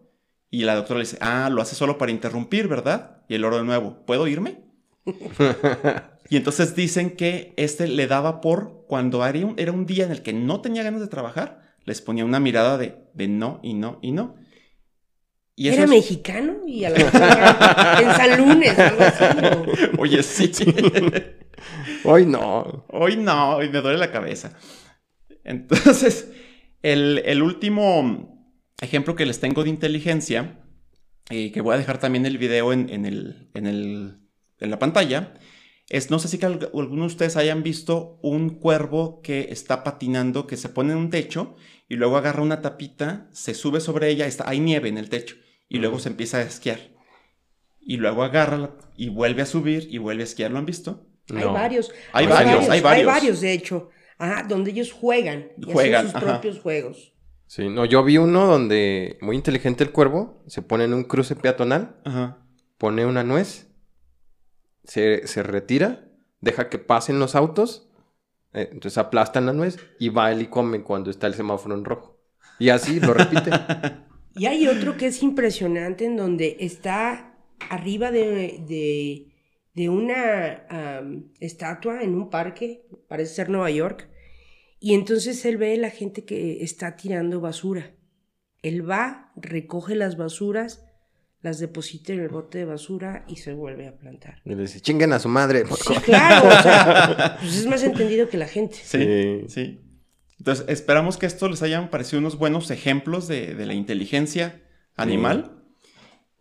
y 0.50 0.64
la 0.64 0.76
doctora 0.76 1.00
le 1.00 1.06
dice, 1.06 1.18
ah, 1.22 1.50
lo 1.52 1.62
hace 1.62 1.76
solo 1.76 1.98
para 1.98 2.12
interrumpir, 2.12 2.68
¿verdad? 2.68 3.24
Y 3.28 3.36
el 3.36 3.42
loro 3.42 3.58
de 3.58 3.66
nuevo, 3.66 4.06
¿puedo 4.06 4.28
irme? 4.28 4.62
y 6.30 6.38
entonces 6.38 6.76
dicen 6.76 7.16
que 7.16 7.54
este 7.58 7.88
le 7.88 8.08
daba 8.08 8.42
por 8.42 8.86
cuando 8.88 9.26
era 9.26 9.46
un, 9.46 9.56
era 9.58 9.72
un 9.72 9.86
día 9.86 10.06
en 10.06 10.12
el 10.12 10.22
que 10.24 10.34
no 10.34 10.62
tenía 10.62 10.84
ganas 10.84 11.02
de 11.02 11.08
trabajar, 11.08 11.76
les 11.86 12.02
ponía 12.02 12.26
una 12.26 12.40
mirada 12.40 12.78
de, 12.78 12.96
de 13.14 13.28
no 13.28 13.60
y 13.64 13.74
no 13.74 14.00
y 14.02 14.12
no. 14.12 14.36
Y 15.56 15.70
¿Era 15.70 15.84
es- 15.84 15.90
mexicano? 15.90 16.58
Y 16.68 16.86
a 16.86 16.90
era 16.90 17.10
en 18.02 18.14
San 18.14 18.38
Lunes, 18.38 18.78
algo 18.80 19.04
así. 19.04 19.24
¿no? 19.42 20.02
Oye, 20.02 20.22
sí. 20.24 20.52
Hoy 22.06 22.26
no. 22.26 22.86
Hoy 22.90 23.18
no, 23.18 23.58
hoy 23.58 23.70
me 23.70 23.82
duele 23.82 23.98
la 23.98 24.12
cabeza. 24.12 24.58
Entonces, 25.44 26.32
el, 26.82 27.22
el 27.26 27.42
último 27.42 28.56
ejemplo 28.82 29.16
que 29.16 29.26
les 29.26 29.40
tengo 29.40 29.64
de 29.64 29.70
inteligencia, 29.70 30.64
eh, 31.30 31.52
que 31.52 31.62
voy 31.62 31.76
a 31.76 31.78
dejar 31.78 32.00
también 32.00 32.26
el 32.26 32.38
video 32.38 32.74
en, 32.74 32.90
en 32.90 33.06
el, 33.06 33.50
en, 33.54 33.66
el- 33.68 34.20
en 34.60 34.72
la 34.72 34.80
pantalla, 34.80 35.34
es, 35.90 36.10
no 36.12 36.20
sé 36.20 36.28
si 36.28 36.38
que 36.38 36.46
al- 36.46 36.70
algunos 36.74 37.08
de 37.12 37.14
ustedes 37.16 37.38
hayan 37.38 37.64
visto 37.64 38.20
un 38.22 38.50
cuervo 38.60 39.22
que 39.22 39.48
está 39.52 39.84
patinando, 39.84 40.48
que 40.48 40.58
se 40.58 40.70
pone 40.70 40.94
en 40.94 41.00
un 41.00 41.10
techo 41.10 41.56
y 41.88 41.96
luego 41.96 42.18
agarra 42.18 42.42
una 42.44 42.62
tapita, 42.62 43.30
se 43.32 43.54
sube 43.54 43.80
sobre 43.80 44.10
ella, 44.10 44.28
está, 44.28 44.50
hay 44.50 44.60
nieve 44.60 44.90
en 44.90 44.98
el 44.98 45.10
techo 45.10 45.36
y 45.70 45.80
luego 45.80 46.00
se 46.00 46.10
empieza 46.10 46.38
a 46.38 46.42
esquiar. 46.44 46.80
Y 47.82 47.98
luego 47.98 48.24
agarra 48.24 48.76
y 48.98 49.10
vuelve 49.10 49.42
a 49.42 49.46
subir 49.46 49.88
y 49.90 49.98
vuelve 49.98 50.24
a 50.24 50.26
esquiar. 50.26 50.52
¿Lo 50.52 50.60
han 50.60 50.66
visto? 50.66 51.07
Hay 51.36 51.44
varios. 51.46 51.92
Hay 52.14 52.28
varios, 52.28 52.64
hay 52.70 52.78
Hay 52.78 52.82
varios. 52.82 53.06
varios, 53.08 53.42
de 53.42 53.54
hecho. 53.54 53.90
Ajá, 54.18 54.44
donde 54.44 54.72
ellos 54.72 54.92
juegan. 54.92 55.50
Y 55.58 55.72
Juegan, 55.72 56.08
hacen 56.08 56.12
sus 56.12 56.24
ajá. 56.24 56.32
propios 56.42 56.60
juegos. 56.60 57.14
Sí, 57.46 57.70
no, 57.70 57.86
yo 57.86 58.04
vi 58.04 58.18
uno 58.18 58.46
donde 58.48 59.18
muy 59.22 59.36
inteligente 59.36 59.84
el 59.84 59.92
cuervo 59.92 60.44
se 60.48 60.62
pone 60.62 60.84
en 60.84 60.94
un 60.94 61.04
cruce 61.06 61.36
peatonal, 61.36 61.96
Ajá. 62.04 62.40
pone 62.78 63.06
una 63.06 63.24
nuez, 63.24 63.68
se, 64.84 65.26
se 65.28 65.44
retira, 65.44 66.10
deja 66.42 66.68
que 66.70 66.78
pasen 66.78 67.20
los 67.20 67.36
autos, 67.36 67.90
eh, 68.54 68.70
entonces 68.72 68.98
aplastan 68.98 69.46
la 69.46 69.54
nuez 69.54 69.78
y 70.00 70.10
va 70.10 70.32
él 70.32 70.42
y 70.42 70.48
come 70.48 70.84
cuando 70.84 71.10
está 71.10 71.28
el 71.28 71.36
semáforo 71.36 71.76
en 71.76 71.86
rojo. 71.86 72.20
Y 72.60 72.70
así 72.70 73.00
lo 73.00 73.14
repite. 73.14 73.52
Y 74.40 74.46
hay 74.46 74.68
otro 74.68 74.98
que 74.98 75.08
es 75.08 75.24
impresionante 75.24 76.06
en 76.06 76.16
donde 76.16 76.58
está 76.60 77.34
arriba 77.72 78.12
de, 78.12 78.64
de, 78.68 79.34
de 79.78 79.90
una 79.90 80.66
estatua 81.40 82.02
en 82.02 82.16
un 82.16 82.32
parque, 82.32 82.88
parece 83.08 83.36
ser 83.36 83.50
Nueva 83.50 83.70
York, 83.70 84.10
y 84.80 84.96
entonces 84.96 85.46
él 85.46 85.58
ve 85.58 85.76
a 85.76 85.78
la 85.78 85.92
gente 85.92 86.26
que 86.26 86.64
está 86.64 86.96
tirando 86.96 87.40
basura. 87.42 87.92
Él 88.64 88.90
va, 88.90 89.32
recoge 89.36 89.94
las 89.94 90.18
basuras, 90.18 90.84
las 91.42 91.60
deposita 91.60 92.12
en 92.14 92.22
el 92.22 92.30
bote 92.30 92.58
de 92.58 92.66
basura 92.66 93.24
y 93.28 93.36
se 93.36 93.54
vuelve 93.54 93.88
a 93.88 93.96
plantar. 93.96 94.42
Y 94.46 94.50
le 94.50 94.56
dice, 94.64 94.82
chinguen 94.82 95.14
a 95.14 95.20
su 95.20 95.30
madre. 95.30 95.64
Sí, 95.68 95.94
claro, 96.04 96.48
o 96.48 96.62
sea, 96.64 97.38
pues 97.40 97.58
es 97.58 97.68
más 97.68 97.84
entendido 97.84 98.30
que 98.30 98.38
la 98.38 98.48
gente. 98.48 98.78
Sí, 98.84 98.98
Sí. 98.98 99.46
sí. 99.48 99.82
Entonces, 100.40 100.66
esperamos 100.70 101.18
que 101.18 101.28
esto 101.28 101.48
les 101.50 101.62
hayan 101.62 101.92
parecido 101.92 102.20
unos 102.20 102.38
buenos 102.40 102.72
ejemplos 102.72 103.28
de, 103.28 103.54
de 103.54 103.66
la 103.68 103.76
inteligencia 103.76 104.64
animal. 104.96 105.57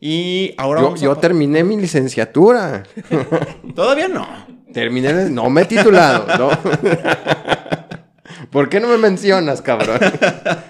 Y 0.00 0.54
ahora 0.58 0.80
Yo, 0.80 0.86
vamos 0.86 1.00
yo 1.00 1.16
terminé 1.16 1.64
mi 1.64 1.76
licenciatura. 1.76 2.82
Todavía 3.74 4.08
no. 4.08 4.26
Terminé, 4.72 5.30
no 5.30 5.48
me 5.48 5.62
he 5.62 5.64
titulado, 5.64 6.26
¿no? 6.38 6.50
¿Por 8.50 8.68
qué 8.68 8.80
no 8.80 8.88
me 8.88 8.98
mencionas, 8.98 9.62
cabrón? 9.62 9.98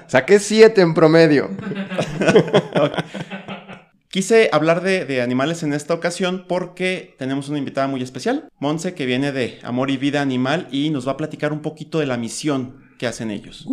Saqué 0.07 0.39
siete 0.39 0.81
en 0.81 0.95
promedio. 0.95 1.51
Quise 4.09 4.49
hablar 4.53 4.83
de, 4.83 5.05
de 5.05 5.21
animales 5.21 5.63
en 5.63 5.73
esta 5.73 5.93
ocasión 5.93 6.47
porque 6.49 7.15
tenemos 7.19 7.49
una 7.49 7.59
invitada 7.59 7.87
muy 7.87 8.03
especial, 8.03 8.49
Monse, 8.61 8.95
que 8.95 9.05
viene 9.05 9.31
de 9.33 9.59
Amor 9.63 9.91
y 9.91 9.97
Vida 9.99 10.23
Animal 10.23 10.69
y 10.71 10.91
nos 10.91 11.07
va 11.07 11.13
a 11.13 11.17
platicar 11.17 11.53
un 11.53 11.61
poquito 11.61 11.99
de 11.99 12.07
la 12.07 12.17
misión 12.17 12.85
que 12.99 13.07
hacen 13.07 13.31
ellos. 13.31 13.67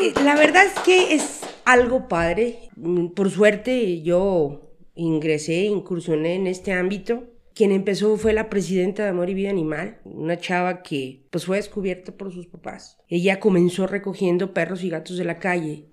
Eh, 0.00 0.12
La 0.24 0.36
verdad 0.36 0.66
es 0.66 0.78
que 0.84 1.14
es 1.14 1.40
algo 1.66 2.08
padre. 2.08 2.70
Mm, 2.76 3.08
Por 3.08 3.30
suerte 3.30 4.00
yo 4.00 4.72
ingresé, 4.94 5.64
incursioné 5.64 6.36
en 6.36 6.46
este 6.46 6.72
ámbito. 6.72 7.24
Quien 7.54 7.72
empezó 7.72 8.16
fue 8.16 8.32
la 8.32 8.50
presidenta 8.50 9.02
de 9.02 9.10
Amor 9.10 9.30
y 9.30 9.34
Vida 9.34 9.50
Animal, 9.50 9.98
una 10.04 10.38
chava 10.38 10.82
que 10.82 11.26
pues 11.30 11.46
fue 11.46 11.56
descubierta 11.56 12.12
por 12.12 12.32
sus 12.32 12.46
papás. 12.46 12.98
Ella 13.08 13.40
comenzó 13.40 13.86
recogiendo 13.86 14.52
perros 14.52 14.84
y 14.84 14.90
gatos 14.90 15.16
de 15.16 15.24
la 15.24 15.38
calle 15.38 15.86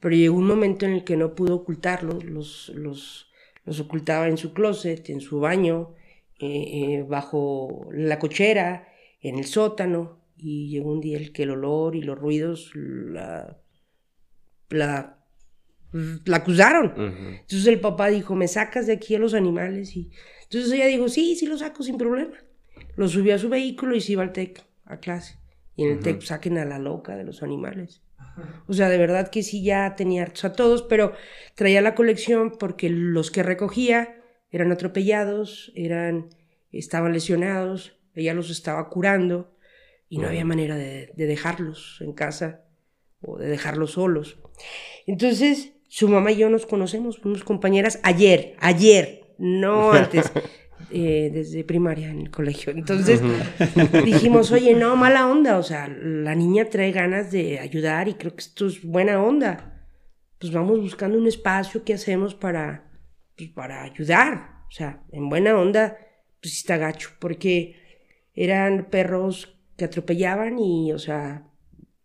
Pero 0.00 0.14
llegó 0.14 0.36
un 0.36 0.46
momento 0.46 0.86
en 0.86 0.92
el 0.92 1.04
que 1.04 1.16
no 1.16 1.34
pudo 1.34 1.56
ocultarlos, 1.56 2.24
los, 2.24 2.72
los, 2.74 3.30
los 3.64 3.80
ocultaba 3.80 4.28
en 4.28 4.38
su 4.38 4.52
closet, 4.52 5.08
en 5.10 5.20
su 5.20 5.40
baño, 5.40 5.94
eh, 6.38 6.46
eh, 6.72 7.04
bajo 7.06 7.88
la 7.92 8.18
cochera, 8.18 8.88
en 9.20 9.38
el 9.38 9.44
sótano, 9.44 10.20
y 10.36 10.68
llegó 10.68 10.90
un 10.90 11.00
día 11.00 11.18
el 11.18 11.32
que 11.32 11.44
el 11.44 11.50
olor 11.50 11.94
y 11.94 12.02
los 12.02 12.18
ruidos 12.18 12.70
la, 12.74 13.61
la, 14.72 15.18
la 15.92 16.36
acusaron. 16.36 16.92
Entonces 16.96 17.66
el 17.66 17.80
papá 17.80 18.08
dijo, 18.08 18.34
me 18.34 18.48
sacas 18.48 18.86
de 18.86 18.94
aquí 18.94 19.14
a 19.14 19.18
los 19.18 19.34
animales. 19.34 19.96
Y 19.96 20.10
entonces 20.44 20.72
ella 20.72 20.86
dijo, 20.86 21.08
sí, 21.08 21.36
sí 21.36 21.46
lo 21.46 21.58
saco 21.58 21.82
sin 21.82 21.98
problema. 21.98 22.36
Lo 22.96 23.08
subió 23.08 23.34
a 23.34 23.38
su 23.38 23.48
vehículo 23.48 23.94
y 23.94 24.00
se 24.00 24.12
iba 24.12 24.22
al 24.22 24.32
TEC 24.32 24.64
a 24.84 24.98
clase. 24.98 25.38
Y 25.76 25.84
en 25.84 25.92
el 25.92 26.00
TEC 26.00 26.22
saquen 26.22 26.58
a 26.58 26.64
la 26.64 26.78
loca 26.78 27.16
de 27.16 27.24
los 27.24 27.42
animales. 27.42 28.02
O 28.66 28.72
sea, 28.72 28.88
de 28.88 28.98
verdad 28.98 29.28
que 29.28 29.42
sí 29.42 29.62
ya 29.62 29.94
tenía 29.96 30.22
hartos 30.22 30.44
a 30.44 30.52
todos, 30.52 30.82
pero 30.82 31.12
traía 31.54 31.82
la 31.82 31.94
colección 31.94 32.52
porque 32.58 32.88
los 32.88 33.30
que 33.30 33.42
recogía 33.42 34.22
eran 34.50 34.72
atropellados, 34.72 35.72
eran, 35.74 36.28
estaban 36.70 37.12
lesionados, 37.12 37.98
ella 38.14 38.34
los 38.34 38.50
estaba 38.50 38.88
curando 38.88 39.54
y 40.08 40.18
no 40.18 40.28
había 40.28 40.44
manera 40.44 40.76
de, 40.76 41.12
de 41.14 41.26
dejarlos 41.26 41.98
en 42.00 42.12
casa 42.12 42.64
o 43.22 43.38
de 43.38 43.48
dejarlos 43.48 43.92
solos. 43.92 44.38
Entonces, 45.06 45.72
su 45.88 46.08
mamá 46.08 46.32
y 46.32 46.36
yo 46.36 46.50
nos 46.50 46.66
conocemos, 46.66 47.18
fuimos 47.18 47.44
compañeras 47.44 48.00
ayer, 48.02 48.54
ayer, 48.60 49.34
no 49.38 49.92
antes. 49.92 50.30
Eh, 50.90 51.30
desde 51.32 51.64
primaria 51.64 52.10
en 52.10 52.20
el 52.20 52.30
colegio. 52.30 52.70
Entonces 52.72 53.22
dijimos, 54.04 54.50
oye, 54.52 54.74
no, 54.74 54.94
mala 54.94 55.26
onda, 55.26 55.56
o 55.56 55.62
sea, 55.62 55.88
la 55.88 56.34
niña 56.34 56.66
trae 56.66 56.92
ganas 56.92 57.30
de 57.30 57.60
ayudar 57.60 58.08
y 58.08 58.14
creo 58.14 58.34
que 58.34 58.40
esto 58.40 58.66
es 58.66 58.82
buena 58.82 59.22
onda. 59.22 59.86
Pues 60.38 60.52
vamos 60.52 60.80
buscando 60.80 61.16
un 61.16 61.26
espacio 61.26 61.82
que 61.82 61.94
hacemos 61.94 62.34
para, 62.34 62.90
pues, 63.36 63.48
para 63.50 63.84
ayudar. 63.84 64.64
O 64.68 64.70
sea, 64.70 65.02
en 65.12 65.30
buena 65.30 65.56
onda, 65.56 65.96
pues 66.42 66.58
está 66.58 66.76
gacho, 66.76 67.10
porque 67.20 67.76
eran 68.34 68.90
perros 68.90 69.58
que 69.76 69.86
atropellaban 69.86 70.58
y, 70.58 70.92
o 70.92 70.98
sea, 70.98 71.51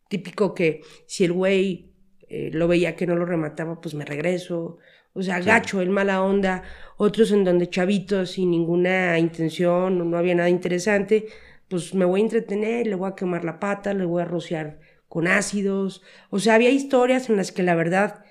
típico 0.10 0.54
que 0.54 0.82
si 1.06 1.26
el 1.26 1.34
güey 1.34 1.94
eh, 2.30 2.50
lo 2.54 2.68
veía 2.68 2.96
que 2.96 3.08
no 3.08 3.16
lo 3.16 3.26
remataba, 3.26 3.80
pues 3.82 3.96
me 3.96 4.06
regreso. 4.06 4.78
O 5.14 5.24
sea, 5.24 5.40
gacho, 5.40 5.82
el 5.82 5.90
mala 5.90 6.22
onda. 6.22 6.64
Otros 6.98 7.32
en 7.32 7.44
donde 7.44 7.70
chavitos 7.70 8.32
sin 8.32 8.52
ninguna 8.52 9.18
intención, 9.20 10.10
no 10.10 10.18
había 10.18 10.36
nada 10.36 10.50
interesante, 10.50 11.28
pues 11.68 11.94
me 11.94 12.06
voy 12.06 12.22
a 12.22 12.24
entretener, 12.24 12.88
le 12.88 12.96
voy 12.96 13.10
a 13.10 13.16
quemar 13.16 13.44
la 13.44 13.60
pata, 13.60 13.94
le 13.94 14.06
voy 14.06 14.22
a 14.22 14.26
rociar 14.26 14.80
con 15.08 15.28
ácidos. 15.28 16.02
O 16.30 16.40
sea, 16.40 16.56
había 16.56 16.70
historias 16.70 17.30
en 17.30 17.38
las 17.38 17.52
que 17.52 17.64
la 17.64 17.76
verdad 17.76 18.24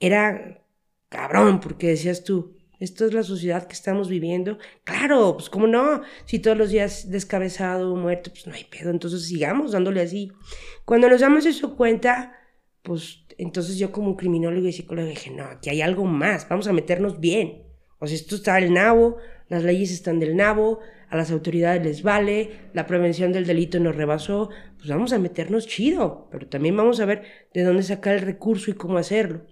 era 0.00 0.62
cabrón, 1.08 1.60
porque 1.60 1.88
decías 1.88 2.24
tú, 2.24 2.56
esto 2.82 3.06
es 3.06 3.14
la 3.14 3.22
sociedad 3.22 3.68
que 3.68 3.74
estamos 3.74 4.08
viviendo. 4.08 4.58
Claro, 4.82 5.34
pues 5.36 5.48
cómo 5.48 5.68
no, 5.68 6.02
si 6.24 6.40
todos 6.40 6.56
los 6.58 6.70
días 6.70 7.10
descabezado, 7.10 7.94
muerto, 7.94 8.30
pues 8.30 8.48
no 8.48 8.54
hay 8.54 8.64
pedo, 8.64 8.90
entonces 8.90 9.24
sigamos 9.24 9.70
dándole 9.70 10.00
así. 10.00 10.32
Cuando 10.84 11.08
nos 11.08 11.20
damos 11.20 11.46
eso 11.46 11.76
cuenta, 11.76 12.36
pues 12.82 13.24
entonces 13.38 13.78
yo 13.78 13.92
como 13.92 14.16
criminólogo 14.16 14.66
y 14.66 14.72
psicólogo 14.72 15.06
dije, 15.06 15.30
no, 15.30 15.44
aquí 15.44 15.70
hay 15.70 15.80
algo 15.80 16.04
más, 16.06 16.48
vamos 16.48 16.66
a 16.66 16.72
meternos 16.72 17.20
bien. 17.20 17.62
O 18.00 18.06
sea, 18.08 18.16
esto 18.16 18.34
está 18.34 18.56
del 18.56 18.74
nabo, 18.74 19.18
las 19.48 19.62
leyes 19.62 19.92
están 19.92 20.18
del 20.18 20.34
nabo, 20.34 20.80
a 21.08 21.16
las 21.16 21.30
autoridades 21.30 21.84
les 21.84 22.02
vale, 22.02 22.70
la 22.72 22.88
prevención 22.88 23.30
del 23.32 23.46
delito 23.46 23.78
nos 23.78 23.94
rebasó, 23.94 24.50
pues 24.76 24.88
vamos 24.88 25.12
a 25.12 25.20
meternos 25.20 25.68
chido, 25.68 26.26
pero 26.32 26.48
también 26.48 26.76
vamos 26.76 26.98
a 26.98 27.04
ver 27.04 27.22
de 27.54 27.62
dónde 27.62 27.84
sacar 27.84 28.14
el 28.14 28.22
recurso 28.22 28.72
y 28.72 28.74
cómo 28.74 28.98
hacerlo. 28.98 29.46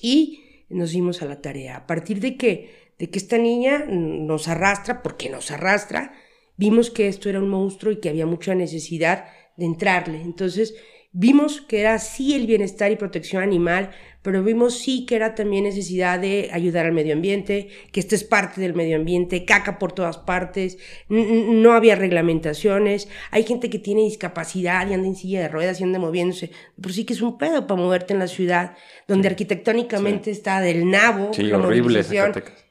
Y 0.00 0.45
nos 0.68 0.90
dimos 0.90 1.22
a 1.22 1.26
la 1.26 1.40
tarea. 1.40 1.76
A 1.76 1.86
partir 1.86 2.20
de 2.20 2.36
que, 2.36 2.92
de 2.98 3.10
que 3.10 3.18
esta 3.18 3.38
niña 3.38 3.84
nos 3.86 4.48
arrastra, 4.48 5.02
porque 5.02 5.30
nos 5.30 5.50
arrastra, 5.50 6.12
vimos 6.56 6.90
que 6.90 7.08
esto 7.08 7.28
era 7.28 7.40
un 7.40 7.48
monstruo 7.48 7.92
y 7.92 8.00
que 8.00 8.08
había 8.08 8.26
mucha 8.26 8.54
necesidad 8.54 9.26
de 9.56 9.66
entrarle. 9.66 10.20
Entonces, 10.20 10.74
Vimos 11.18 11.62
que 11.62 11.80
era 11.80 11.98
sí 11.98 12.34
el 12.34 12.46
bienestar 12.46 12.92
y 12.92 12.96
protección 12.96 13.42
animal, 13.42 13.90
pero 14.26 14.42
vimos 14.42 14.76
sí 14.76 15.06
que 15.06 15.14
era 15.14 15.36
también 15.36 15.62
necesidad 15.62 16.18
de 16.18 16.50
ayudar 16.52 16.84
al 16.84 16.90
medio 16.90 17.14
ambiente, 17.14 17.68
que 17.92 18.00
esto 18.00 18.16
es 18.16 18.24
parte 18.24 18.60
del 18.60 18.74
medio 18.74 18.96
ambiente, 18.96 19.44
caca 19.44 19.78
por 19.78 19.92
todas 19.92 20.18
partes, 20.18 20.78
no 21.08 21.74
había 21.74 21.94
reglamentaciones, 21.94 23.08
hay 23.30 23.44
gente 23.44 23.70
que 23.70 23.78
tiene 23.78 24.02
discapacidad 24.02 24.90
y 24.90 24.94
anda 24.94 25.06
en 25.06 25.14
silla 25.14 25.42
de 25.42 25.48
ruedas 25.48 25.80
y 25.80 25.84
anda 25.84 26.00
moviéndose, 26.00 26.50
por 26.82 26.92
sí 26.92 27.04
que 27.04 27.12
es 27.12 27.22
un 27.22 27.38
pedo 27.38 27.68
para 27.68 27.80
moverte 27.80 28.14
en 28.14 28.18
la 28.18 28.26
ciudad, 28.26 28.76
donde 29.06 29.28
arquitectónicamente 29.28 30.32
está 30.32 30.60
del 30.60 30.90
nabo. 30.90 31.32
Sí, 31.32 31.52
horrible. 31.52 32.02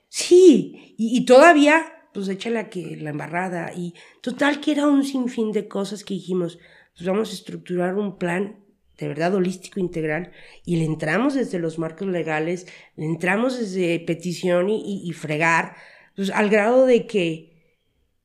Sí, 0.10 0.94
y, 0.98 1.18
y 1.18 1.24
todavía, 1.24 1.86
pues 2.14 2.28
échale 2.28 2.68
que 2.68 2.98
la 2.98 3.12
embarrada, 3.12 3.72
y 3.74 3.94
total 4.20 4.60
que 4.60 4.74
era 4.74 4.88
un 4.88 5.06
sinfín 5.06 5.54
de 5.54 5.70
cosas 5.70 6.04
que 6.04 6.16
dijimos, 6.16 6.60
pues 6.98 7.08
vamos 7.08 7.30
a 7.32 7.34
estructurar 7.34 7.96
un 7.96 8.18
plan 8.18 8.65
de 8.98 9.08
verdad 9.08 9.34
holístico 9.36 9.80
integral 9.80 10.32
y 10.66 10.78
le 10.78 10.86
entramos 10.86 11.34
desde 11.34 11.60
los 11.60 11.80
marcos 11.80 12.08
legales, 12.08 12.68
le 12.96 13.06
entramos 13.06 13.60
desde 13.60 14.00
petición 14.00 14.70
y, 14.70 15.12
fregar, 15.14 15.76
pues 16.16 16.30
al 16.30 16.50
grado 16.50 16.86
de 16.86 17.06
que 17.06 17.54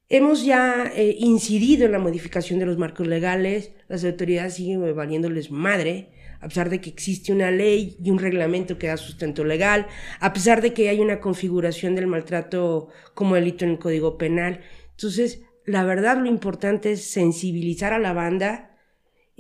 hemos 0.09 0.45
ya 0.45 0.93
eh, 0.95 1.17
incidido 1.19 1.87
en 1.87 1.93
la 1.93 1.99
modificación 1.99 2.59
de 2.59 2.67
los 2.67 2.79
marcos 2.79 3.07
legales, 3.07 3.73
las 3.89 4.05
autoridades 4.05 4.55
siguen 4.55 4.95
valiéndoles 4.95 5.51
madre, 5.51 6.11
a 6.41 6.49
pesar 6.49 6.71
de 6.71 6.81
que 6.81 6.91
existe 6.91 7.33
una 7.33 7.51
ley 7.51 7.97
y 8.03 8.11
un 8.11 8.19
reglamento 8.19 8.79
que 8.79 8.87
da 8.87 8.97
sustento 8.97 9.45
legal, 9.45 9.87
a 10.21 10.33
pesar 10.33 10.63
de 10.63 10.73
que 10.73 10.89
hay 10.89 11.01
una 11.01 11.21
configuración 11.21 11.95
del 11.95 12.07
maltrato 12.07 12.89
como 13.15 13.35
delito 13.35 13.65
en 13.65 13.73
el 13.73 13.79
Código 13.79 14.17
Penal. 14.17 14.61
Entonces, 14.93 15.43
la 15.67 15.85
verdad 15.85 16.17
lo 16.19 16.27
importante 16.27 16.93
es 16.93 17.05
sensibilizar 17.11 17.93
a 17.93 17.99
la 17.99 18.13
banda, 18.13 18.70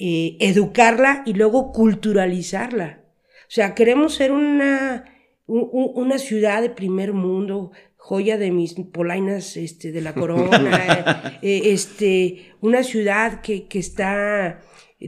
eh, 0.00 0.36
educarla 0.40 1.22
y 1.26 1.34
luego 1.34 1.72
culturalizarla. 1.72 3.04
O 3.42 3.52
sea, 3.52 3.74
queremos 3.74 4.14
ser 4.14 4.32
una, 4.32 5.04
una 5.46 6.18
ciudad 6.18 6.62
de 6.62 6.70
primer 6.70 7.12
mundo, 7.12 7.72
joya 7.96 8.38
de 8.38 8.50
mis 8.50 8.74
polainas 8.74 9.56
este, 9.56 9.92
de 9.92 10.00
la 10.00 10.14
corona, 10.14 11.38
eh, 11.42 11.62
este, 11.66 12.54
una 12.60 12.82
ciudad 12.82 13.42
que, 13.42 13.66
que 13.66 13.78
está 13.78 14.60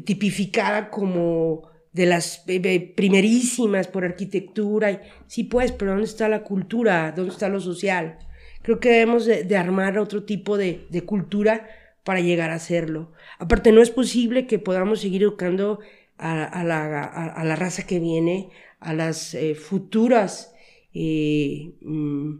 tipificada 0.04 0.90
como 0.90 1.72
de 1.92 2.06
las 2.06 2.42
eh, 2.46 2.92
primerísimas 2.96 3.86
por 3.86 4.04
arquitectura. 4.04 5.02
Sí, 5.26 5.44
pues, 5.44 5.72
pero 5.72 5.92
¿dónde 5.92 6.06
está 6.06 6.28
la 6.28 6.42
cultura? 6.42 7.12
¿Dónde 7.14 7.32
está 7.32 7.48
lo 7.48 7.60
social? 7.60 8.18
Creo 8.62 8.80
que 8.80 8.90
debemos 8.90 9.26
de, 9.26 9.56
armar 9.56 9.98
otro 9.98 10.24
tipo 10.24 10.56
de, 10.56 10.86
cultura 11.04 11.68
para 12.04 12.20
llegar 12.20 12.50
a 12.50 12.54
hacerlo. 12.54 13.12
Aparte, 13.42 13.72
no 13.72 13.82
es 13.82 13.90
posible 13.90 14.46
que 14.46 14.60
podamos 14.60 15.00
seguir 15.00 15.22
educando 15.22 15.80
a, 16.16 16.62
la, 16.62 17.56
raza 17.56 17.84
que 17.88 17.98
viene, 17.98 18.50
a 18.78 18.94
las 18.94 19.34
eh, 19.34 19.56
futuras, 19.56 20.54
eh, 20.94 21.72
mm, 21.80 22.34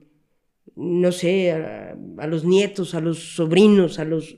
no 0.77 1.11
sé, 1.11 1.51
a, 1.51 2.27
los 2.29 2.45
nietos, 2.45 2.95
a 2.95 3.01
los 3.01 3.35
sobrinos, 3.35 3.99
a 3.99 4.05
los... 4.05 4.37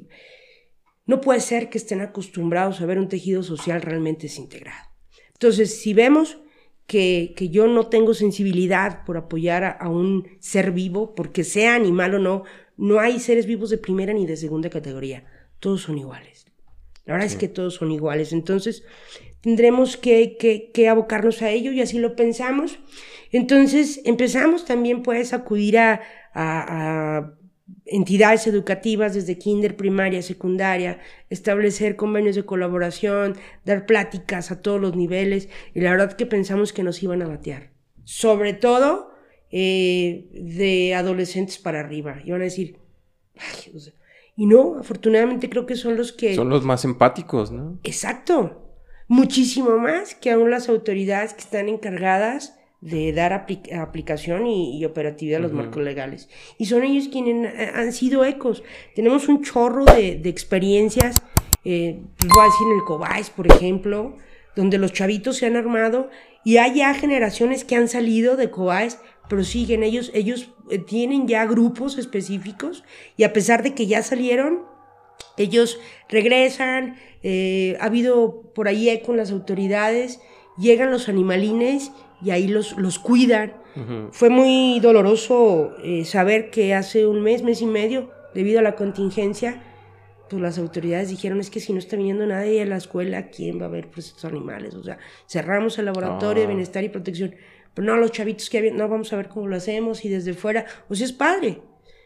No 1.05 1.21
puede 1.21 1.41
ser 1.41 1.69
que 1.69 1.77
estén 1.77 2.01
acostumbrados 2.01 2.81
a 2.81 2.87
ver 2.87 2.99
un 2.99 3.09
tejido 3.09 3.43
social 3.43 3.83
realmente 3.83 4.23
desintegrado. 4.23 4.89
Entonces, 5.35 5.83
si 5.83 5.93
vemos 5.93 6.39
que, 6.87 7.35
yo 7.51 7.67
no 7.67 7.89
tengo 7.89 8.15
sensibilidad 8.15 9.05
por 9.05 9.19
apoyar 9.19 9.77
a, 9.79 9.91
un 9.91 10.29
ser 10.41 10.73
vivo, 10.73 11.15
porque 11.15 11.45
sea 11.45 11.75
animal 11.75 12.15
o 12.15 12.19
no, 12.21 12.45
no 12.79 13.01
hay 13.01 13.21
seres 13.21 13.45
vivos 13.45 13.69
de 13.69 13.77
primera 13.77 14.15
ni 14.15 14.25
de 14.25 14.39
segunda 14.39 14.71
categoría, 14.71 15.27
todos 15.61 15.83
son 15.83 15.99
iguales. 15.99 16.47
La 17.05 17.15
verdad 17.15 17.27
es 17.27 17.37
que 17.37 17.49
todos 17.49 17.75
son 17.75 17.93
iguales, 17.93 18.33
entonces 18.33 18.85
tendremos 19.41 19.97
que, 19.97 20.39
que, 20.73 20.89
abocarnos 20.89 21.43
a 21.43 21.51
ello 21.51 21.71
y 21.71 21.83
así 21.83 21.99
lo 21.99 22.17
pensamos. 22.17 22.79
Entonces 23.31 24.01
empezamos 24.05 24.65
también 24.65 25.03
a 25.07 25.37
acudir 25.37 25.79
a, 25.79 26.01
a 26.35 27.35
entidades 27.87 28.47
educativas 28.47 29.15
desde 29.15 29.39
kinder, 29.39 29.77
primaria, 29.77 30.23
secundaria, 30.23 31.01
establecer 31.29 31.97
convenios 31.97 32.37
de 32.37 32.45
colaboración, 32.45 33.37
dar 33.65 33.87
pláticas 33.87 34.51
a 34.51 34.63
todos 34.63 34.81
los 34.81 34.97
niveles 34.97 35.49
y 35.75 35.81
la 35.81 35.91
verdad 35.91 36.15
que 36.15 36.27
pensamos 36.27 36.73
que 36.73 36.83
nos 36.83 37.03
iban 37.03 37.23
a 37.23 37.29
batear. 37.29 37.71
Sobre 38.05 38.53
todo 38.55 39.15
eh, 39.51 40.27
de 40.33 40.95
adolescentes 40.95 41.59
para 41.59 41.81
arriba. 41.81 42.21
Y 42.25 42.33
van 42.33 42.41
a 42.41 42.45
decir, 42.45 42.79
y 44.37 44.47
no, 44.47 44.79
afortunadamente 44.79 45.49
creo 45.49 45.67
que 45.67 45.77
son 45.77 45.97
los 45.97 46.13
que... 46.13 46.35
Son 46.35 46.49
los 46.49 46.65
más 46.65 46.85
empáticos, 46.85 47.53
¿no? 47.53 47.79
Exacto. 47.85 48.63
Muchísimo 49.07 49.79
más 49.79 50.15
que 50.15 50.31
aún 50.31 50.51
las 50.51 50.69
autoridades 50.69 51.35
que 51.35 51.41
están 51.41 51.69
encargadas 51.69 52.59
de 52.81 53.13
dar 53.13 53.33
aplicación 53.33 54.47
y, 54.47 54.85
operatividad 54.85 55.39
a 55.39 55.43
los 55.43 55.53
marcos 55.53 55.83
legales. 55.83 56.29
Y 56.59 56.67
son 56.67 56.83
ellos 56.83 57.09
quienes 57.09 57.75
han 57.75 57.93
sido 57.93 58.25
ecos. 58.25 58.63
Tenemos 58.95 59.29
un 59.29 59.43
chorro 59.43 59.85
de, 59.87 60.21
experiencias, 60.25 61.17
eh, 61.65 62.03
pues 62.19 62.31
voy 62.31 62.43
a 62.43 62.45
decir 62.45 62.67
en 62.67 62.79
el 62.79 62.85
Cobais, 62.85 63.31
por 63.31 63.47
ejemplo, 63.47 64.17
donde 64.55 64.79
los 64.79 64.93
chavitos 64.93 65.39
se 65.39 65.47
han 65.47 65.57
armado 65.57 66.11
y 66.45 66.59
hay 66.59 66.77
ya 66.77 66.95
generaciones 66.95 67.65
que 67.65 67.77
han 67.77 67.89
salido 67.89 68.37
de 68.37 68.51
COAES, 68.51 68.99
pero 69.29 69.43
siguen, 69.45 69.83
ellos, 69.83 70.11
ellos 70.15 70.51
tienen 70.87 71.27
ya 71.29 71.45
grupos 71.47 71.99
específicos 71.99 72.85
y 73.17 73.25
a 73.25 73.33
pesar 73.33 73.63
de 73.63 73.75
que 73.75 73.87
ya 73.87 74.03
salieron, 74.03 74.63
ellos 75.37 75.79
regresan, 76.09 76.97
eh, 77.23 77.77
ha 77.81 77.87
habido 77.87 78.43
por 78.55 78.69
ahí 78.69 78.89
eco 78.89 79.13
en 79.13 79.19
las 79.19 79.31
autoridades, 79.31 80.21
llegan 80.59 80.91
los 80.91 81.09
animalines 81.09 81.93
y 82.23 82.31
ahí 82.31 82.47
los, 82.49 82.77
los 82.79 82.99
cuidan. 82.99 83.55
Fue 84.13 84.31
muy 84.31 84.79
doloroso 84.81 85.73
eh, 85.83 86.05
saber 86.05 86.51
que 86.51 86.75
hace 86.75 87.07
un 87.09 87.23
mes, 87.23 87.43
mes 87.43 87.61
y 87.61 87.67
medio, 87.67 88.11
debido 88.33 88.61
a 88.61 88.63
la 88.63 88.77
contingencia, 88.77 89.61
pues 90.31 90.41
las 90.41 90.59
autoridades 90.59 91.09
dijeron 91.09 91.41
es 91.41 91.51
que 91.51 91.59
si 91.61 91.73
no 91.73 91.81
está 91.81 91.97
viniendo 91.97 92.25
nadie 92.25 92.63
a 92.63 92.67
la 92.67 92.77
escuela, 92.77 93.29
¿quién 93.31 93.61
va 93.61 93.67
a 93.67 93.69
ver 93.69 93.89
pues, 93.89 94.07
estos 94.09 94.25
animales? 94.27 94.75
O 94.77 94.83
sea, 94.85 94.99
cerramos 95.29 95.77
el 95.79 95.87
laboratorio 95.87 96.43
de 96.43 96.47
Ah. 96.47 96.49
bienestar 96.49 96.85
y 96.85 96.89
protección. 96.89 97.35
Pero 97.75 97.87
no, 97.87 97.97
los 97.97 98.13
chavitos 98.13 98.49
que 98.49 98.71
no, 98.71 98.89
vamos 98.89 99.13
a 99.13 99.17
ver 99.17 99.29
cómo 99.29 99.49
lo 99.49 99.57
hacemos 99.57 100.05
y 100.05 100.09
desde 100.09 100.33
fuera, 100.35 100.65
o 100.89 100.95
sea, 100.95 101.07
es 101.07 101.13
padre. 101.13 101.61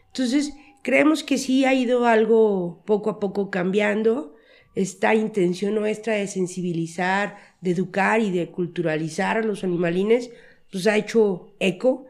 Entonces, 0.07 0.53
creemos 0.81 1.23
que 1.23 1.37
sí 1.37 1.65
ha 1.65 1.73
ido 1.73 2.05
algo 2.05 2.81
poco 2.85 3.11
a 3.11 3.19
poco 3.19 3.49
cambiando. 3.51 4.35
Esta 4.75 5.13
intención 5.13 5.75
nuestra 5.75 6.13
de 6.13 6.27
sensibilizar, 6.27 7.37
de 7.61 7.71
educar 7.71 8.21
y 8.21 8.31
de 8.31 8.49
culturalizar 8.49 9.37
a 9.37 9.43
los 9.43 9.63
animalines, 9.63 10.31
pues 10.71 10.87
ha 10.87 10.97
hecho 10.97 11.53
eco. 11.59 12.05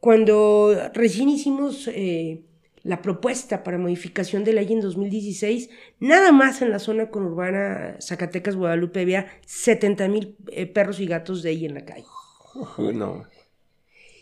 Cuando 0.00 0.90
recién 0.92 1.28
hicimos 1.28 1.88
eh, 1.88 2.42
la 2.82 3.02
propuesta 3.02 3.62
para 3.62 3.78
modificación 3.78 4.44
de 4.44 4.52
ley 4.52 4.72
en 4.72 4.80
2016, 4.80 5.70
nada 6.00 6.30
más 6.32 6.62
en 6.62 6.70
la 6.70 6.78
zona 6.78 7.10
conurbana 7.10 7.96
Zacatecas, 8.00 8.56
Guadalupe, 8.56 9.00
había 9.00 9.26
70 9.46 10.08
mil 10.08 10.36
eh, 10.52 10.66
perros 10.66 11.00
y 11.00 11.06
gatos 11.06 11.42
de 11.42 11.50
ahí 11.50 11.64
en 11.64 11.74
la 11.74 11.84
calle. 11.84 12.04
No. 12.78 13.24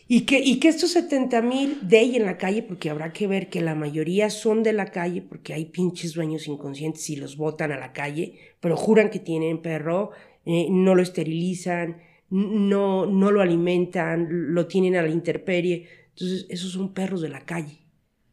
Y 0.05 0.21
que, 0.21 0.39
y 0.39 0.59
que 0.59 0.67
estos 0.67 0.91
70 0.91 1.41
mil 1.41 1.87
de 1.87 1.99
ahí 1.99 2.15
en 2.17 2.25
la 2.25 2.37
calle, 2.37 2.61
porque 2.61 2.89
habrá 2.89 3.13
que 3.13 3.25
ver 3.25 3.49
que 3.49 3.61
la 3.61 3.73
mayoría 3.73 4.29
son 4.29 4.61
de 4.61 4.73
la 4.73 4.87
calle, 4.87 5.21
porque 5.21 5.53
hay 5.53 5.65
pinches 5.65 6.13
dueños 6.13 6.47
inconscientes 6.47 7.09
y 7.09 7.15
los 7.15 7.37
botan 7.37 7.71
a 7.71 7.79
la 7.79 7.93
calle, 7.93 8.37
pero 8.59 8.75
juran 8.75 9.09
que 9.09 9.19
tienen 9.19 9.61
perro, 9.61 10.11
eh, 10.45 10.67
no 10.69 10.93
lo 10.93 11.01
esterilizan, 11.01 12.01
no, 12.29 13.05
no 13.05 13.31
lo 13.31 13.41
alimentan, 13.41 14.27
lo 14.53 14.67
tienen 14.67 14.95
a 14.95 15.01
la 15.03 15.09
intemperie. 15.09 15.87
Entonces, 16.09 16.47
esos 16.49 16.71
son 16.71 16.93
perros 16.93 17.21
de 17.21 17.29
la 17.29 17.45
calle. 17.45 17.79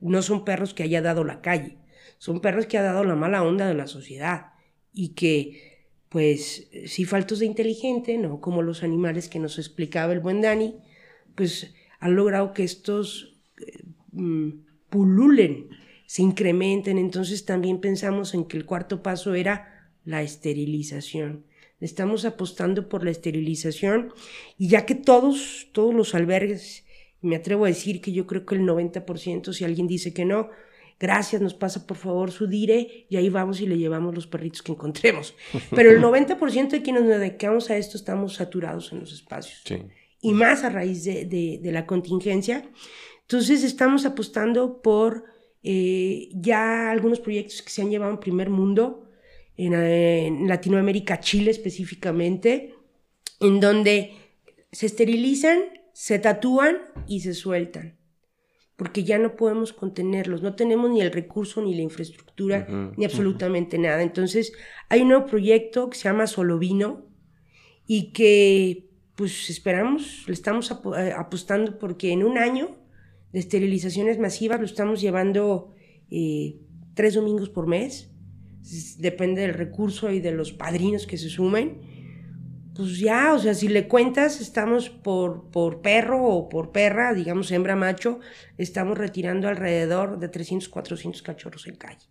No 0.00 0.22
son 0.22 0.44
perros 0.44 0.74
que 0.74 0.82
haya 0.82 1.02
dado 1.02 1.22
la 1.22 1.40
calle. 1.40 1.78
Son 2.18 2.40
perros 2.40 2.66
que 2.66 2.78
ha 2.78 2.82
dado 2.82 3.04
la 3.04 3.14
mala 3.14 3.42
onda 3.42 3.66
de 3.66 3.74
la 3.74 3.86
sociedad. 3.86 4.52
Y 4.92 5.10
que, 5.10 5.69
pues, 6.11 6.68
sí 6.87 7.05
faltos 7.05 7.38
de 7.38 7.46
inteligente, 7.46 8.18
¿no? 8.18 8.40
Como 8.40 8.62
los 8.62 8.83
animales 8.83 9.29
que 9.29 9.38
nos 9.38 9.59
explicaba 9.59 10.12
el 10.12 10.20
buen 10.20 10.40
Dani, 10.42 10.75
pues 11.37 11.73
han 12.01 12.16
logrado 12.16 12.53
que 12.53 12.64
estos 12.64 13.38
eh, 13.64 13.85
mm, 14.12 14.51
pululen, 14.90 15.68
se 16.07 16.23
incrementen. 16.23 16.99
Entonces 16.99 17.44
también 17.44 17.81
pensamos 17.81 18.35
en 18.35 18.44
que 18.44 18.57
el 18.57 18.66
cuarto 18.66 19.03
paso 19.03 19.35
era 19.35 19.92
la 20.05 20.23
esterilización. 20.23 21.46
Estamos 21.81 22.25
apostando 22.25 22.88
por 22.88 23.05
la 23.05 23.12
esterilización 23.12 24.12
y 24.59 24.66
ya 24.66 24.85
que 24.85 24.96
todos, 24.96 25.68
todos 25.73 25.94
los 25.94 26.16
albergues, 26.16 26.85
me 27.23 27.37
atrevo 27.37 27.66
a 27.66 27.68
decir 27.68 28.01
que 28.01 28.12
yo 28.12 28.27
creo 28.27 28.44
que 28.44 28.57
el 28.57 28.62
90%, 28.62 29.53
si 29.53 29.64
alguien 29.64 29.87
dice 29.87 30.12
que 30.12 30.25
no, 30.25 30.51
gracias, 31.00 31.40
nos 31.42 31.54
pasa 31.54 31.86
por 31.86 31.96
favor 31.96 32.30
su 32.30 32.46
dire 32.46 33.06
y 33.08 33.16
ahí 33.16 33.28
vamos 33.30 33.60
y 33.60 33.66
le 33.66 33.76
llevamos 33.78 34.14
los 34.14 34.26
perritos 34.28 34.62
que 34.62 34.72
encontremos. 34.72 35.34
Pero 35.74 35.90
el 35.90 36.00
90% 36.02 36.68
de 36.68 36.82
quienes 36.82 37.02
nos 37.02 37.18
dedicamos 37.18 37.70
a 37.70 37.76
esto 37.78 37.96
estamos 37.96 38.34
saturados 38.34 38.92
en 38.92 39.00
los 39.00 39.12
espacios 39.12 39.62
Sí. 39.64 39.78
y 40.20 40.32
más 40.32 40.62
a 40.62 40.68
raíz 40.70 41.02
de, 41.04 41.24
de- 41.24 41.58
de 41.62 41.72
la 41.72 41.86
contingencia. 41.86 42.68
Entonces 43.22 43.64
estamos 43.64 44.04
apostando 44.06 44.82
por 44.82 45.24
eh, 45.62 46.28
ya 46.34 46.90
algunos 46.90 47.20
proyectos 47.20 47.62
que 47.62 47.70
se 47.70 47.82
han 47.82 47.90
llevado 47.90 48.12
en 48.12 48.18
primer 48.20 48.50
mundo, 48.50 49.08
en, 49.56 49.74
en 49.74 50.48
Latinoamérica, 50.48 51.20
Chile 51.20 51.50
específicamente, 51.50 52.74
en 53.40 53.60
donde 53.60 54.12
se 54.72 54.86
esterilizan, 54.86 55.58
se 55.92 56.18
tatúan 56.18 56.78
y 57.06 57.20
se 57.20 57.34
sueltan. 57.34 57.98
Porque 58.80 59.04
ya 59.04 59.18
no 59.18 59.36
podemos 59.36 59.74
contenerlos, 59.74 60.40
no 60.42 60.54
tenemos 60.54 60.88
ni 60.90 61.00
el 61.02 61.12
recurso, 61.12 61.60
ni 61.60 61.74
la 61.74 61.82
infraestructura, 61.82 62.66
ni 62.96 63.04
absolutamente 63.04 63.76
nada. 63.78 64.02
Entonces, 64.02 64.52
hay 64.88 65.02
un 65.02 65.08
nuevo 65.08 65.26
proyecto 65.26 65.90
que 65.90 65.98
se 65.98 66.04
llama 66.08 66.26
Solovino, 66.26 66.88
y 67.86 68.12
que 68.12 68.88
pues 69.16 69.50
esperamos, 69.50 70.24
le 70.26 70.32
estamos 70.32 70.70
apo- 70.72 70.96
eh, 70.96 71.12
apostando 71.12 71.78
porque 71.78 72.10
en 72.12 72.22
un 72.24 72.38
año 72.38 72.78
de 73.32 73.38
esterilizaciones 73.40 74.18
masivas 74.18 74.58
lo 74.60 74.64
estamos 74.66 75.00
llevando 75.02 75.74
eh, 76.10 76.56
tres 76.94 77.14
domingos 77.14 77.50
por 77.50 77.66
mes, 77.66 78.10
depende 78.98 79.42
del 79.42 79.54
recurso 79.54 80.10
y 80.10 80.20
de 80.20 80.32
los 80.32 80.52
padrinos 80.52 81.06
que 81.06 81.18
se 81.18 81.28
sumen, 81.28 81.82
pues 82.80 82.98
ya, 82.98 83.34
o 83.34 83.38
sea, 83.38 83.52
si 83.52 83.68
le 83.68 83.86
cuentas, 83.86 84.40
estamos 84.40 84.88
por, 84.88 85.50
por 85.50 85.82
perro 85.82 86.24
o 86.24 86.48
por 86.48 86.72
perra, 86.72 87.12
digamos 87.12 87.52
hembra 87.52 87.76
macho, 87.76 88.20
estamos 88.56 88.96
retirando 88.96 89.48
alrededor 89.48 90.18
de 90.18 90.28
300, 90.28 90.66
400 90.70 91.20
cachorros 91.20 91.66
en 91.66 91.76
calle. 91.76 92.06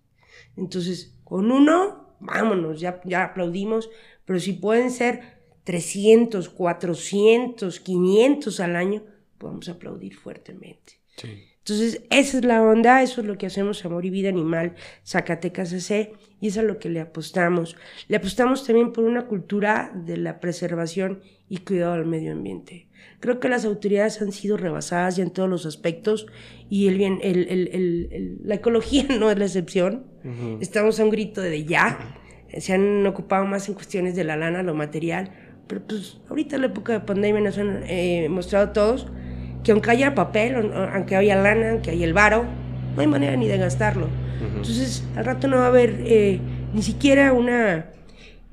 Entonces, 0.56 1.18
con 1.24 1.52
uno, 1.52 2.16
vámonos, 2.20 2.80
ya, 2.80 3.02
ya 3.04 3.24
aplaudimos, 3.24 3.90
pero 4.26 4.40
si 4.40 4.54
pueden 4.54 4.92
ser 4.92 5.40
300, 5.64 6.50
400, 6.50 7.80
500 7.80 8.60
al 8.60 8.76
año, 8.76 9.04
podemos 9.40 9.70
aplaudir 9.70 10.16
fuertemente. 10.16 11.02
Sí. 11.18 11.49
Entonces, 11.70 12.02
esa 12.10 12.38
es 12.40 12.46
la 12.46 12.62
onda, 12.64 13.02
eso 13.04 13.22
es 13.22 13.28
lo 13.28 13.38
que 13.38 13.46
hacemos 13.46 13.84
Amor 13.86 14.06
y 14.06 14.10
Vida 14.10 14.30
Animal, 14.30 14.76
Zacatecas 15.06 15.70
CC, 15.70 16.14
y 16.42 16.48
eso 16.48 16.60
es 16.62 16.66
a 16.66 16.68
lo 16.68 16.80
que 16.80 16.90
le 16.90 17.00
apostamos. 17.02 17.76
Le 18.08 18.18
apostamos 18.18 18.66
también 18.66 18.92
por 18.94 19.04
una 19.04 19.26
cultura 19.28 19.92
de 19.94 20.18
la 20.18 20.40
preservación 20.40 21.20
y 21.50 21.58
cuidado 21.58 21.94
del 21.96 22.06
medio 22.06 22.32
ambiente. 22.32 22.88
Creo 23.20 23.40
que 23.40 23.50
las 23.50 23.66
autoridades 23.66 24.22
han 24.22 24.32
sido 24.32 24.56
rebasadas 24.56 25.18
ya 25.18 25.24
en 25.24 25.32
todos 25.32 25.50
los 25.50 25.66
aspectos 25.66 26.28
y 26.70 26.88
el 26.88 26.98
bien, 26.98 27.20
el- 27.22 27.48
el- 27.50 27.68
el- 27.74 28.10
el- 28.12 28.38
la 28.44 28.56
ecología 28.56 29.04
no 29.20 29.30
es 29.30 29.38
la 29.38 29.46
excepción. 29.46 30.06
Estamos 30.62 31.00
a 31.00 31.04
un 31.04 31.10
grito 31.10 31.42
de 31.42 31.66
ya. 31.66 32.16
Se 32.58 32.74
han 32.74 33.06
ocupado 33.06 33.46
más 33.46 33.68
en 33.68 33.76
cuestiones 33.76 34.16
de 34.16 34.24
la 34.24 34.36
lana, 34.38 34.64
lo 34.64 34.74
material, 34.74 35.32
pero 35.68 35.86
pues 35.86 36.20
ahorita 36.30 36.56
en 36.56 36.62
la 36.64 36.68
época 36.70 36.94
de 36.94 37.00
pandemia 37.02 37.42
nos 37.42 37.58
han 37.58 37.84
eh, 37.86 38.28
mostrado 38.30 38.72
todos 38.72 39.08
que 39.64 39.72
aunque 39.72 39.92
haya 39.92 40.16
papel, 40.16 40.56
aunque 40.94 41.16
haya 41.16 41.36
lana, 41.36 41.72
aunque 41.72 41.92
haya 41.92 42.06
el 42.06 42.14
varo, 42.14 42.46
no 42.96 43.02
hay 43.02 43.08
manera 43.08 43.36
ni 43.36 43.48
de 43.48 43.58
gastarlo. 43.58 44.08
Entonces, 44.58 45.04
al 45.16 45.26
rato 45.26 45.48
no 45.48 45.58
va 45.58 45.66
a 45.66 45.68
haber 45.68 46.02
eh, 46.06 46.40
ni 46.74 46.82
siquiera 46.82 47.34
una, 47.34 47.92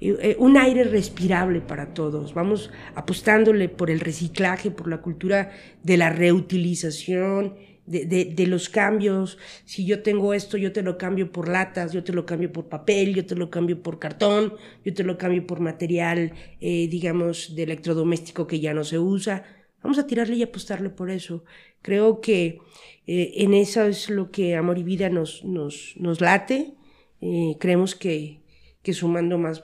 eh, 0.00 0.16
eh, 0.20 0.36
un 0.38 0.56
aire 0.56 0.84
respirable 0.84 1.60
para 1.60 1.94
todos. 1.94 2.34
Vamos 2.34 2.70
apostándole 2.94 3.68
por 3.68 3.90
el 3.90 4.00
reciclaje, 4.00 4.70
por 4.70 4.88
la 4.88 4.98
cultura 4.98 5.50
de 5.82 5.96
la 5.96 6.10
reutilización, 6.10 7.54
de, 7.86 8.04
de- 8.04 8.24
de 8.24 8.46
los 8.48 8.68
cambios. 8.68 9.38
Si 9.64 9.86
yo 9.86 10.02
tengo 10.02 10.34
esto, 10.34 10.56
yo 10.56 10.72
te 10.72 10.82
lo 10.82 10.98
cambio 10.98 11.30
por 11.30 11.48
latas, 11.48 11.92
yo 11.92 12.02
te 12.02 12.12
lo 12.12 12.26
cambio 12.26 12.52
por 12.52 12.68
papel, 12.68 13.14
yo 13.14 13.24
te 13.24 13.36
lo 13.36 13.48
cambio 13.48 13.80
por 13.80 14.00
cartón, 14.00 14.54
yo 14.84 14.92
te 14.92 15.04
lo 15.04 15.16
cambio 15.16 15.46
por 15.46 15.60
material, 15.60 16.32
eh, 16.60 16.88
digamos, 16.88 17.54
de 17.54 17.62
electrodoméstico 17.62 18.46
que 18.48 18.58
ya 18.58 18.74
no 18.74 18.82
se 18.82 18.98
usa. 18.98 19.44
Vamos 19.86 20.00
a 20.00 20.06
tirarle 20.08 20.34
y 20.34 20.42
apostarle 20.42 20.90
por 20.90 21.12
eso. 21.12 21.44
Creo 21.80 22.20
que 22.20 22.58
eh, 23.06 23.34
en 23.36 23.54
eso 23.54 23.84
es 23.84 24.10
lo 24.10 24.32
que 24.32 24.56
Amor 24.56 24.78
y 24.78 24.82
Vida 24.82 25.10
nos, 25.10 25.44
nos, 25.44 25.94
nos 25.96 26.20
late. 26.20 26.74
Eh, 27.20 27.56
creemos 27.60 27.94
que, 27.94 28.42
que 28.82 28.92
sumando 28.92 29.38
más, 29.38 29.62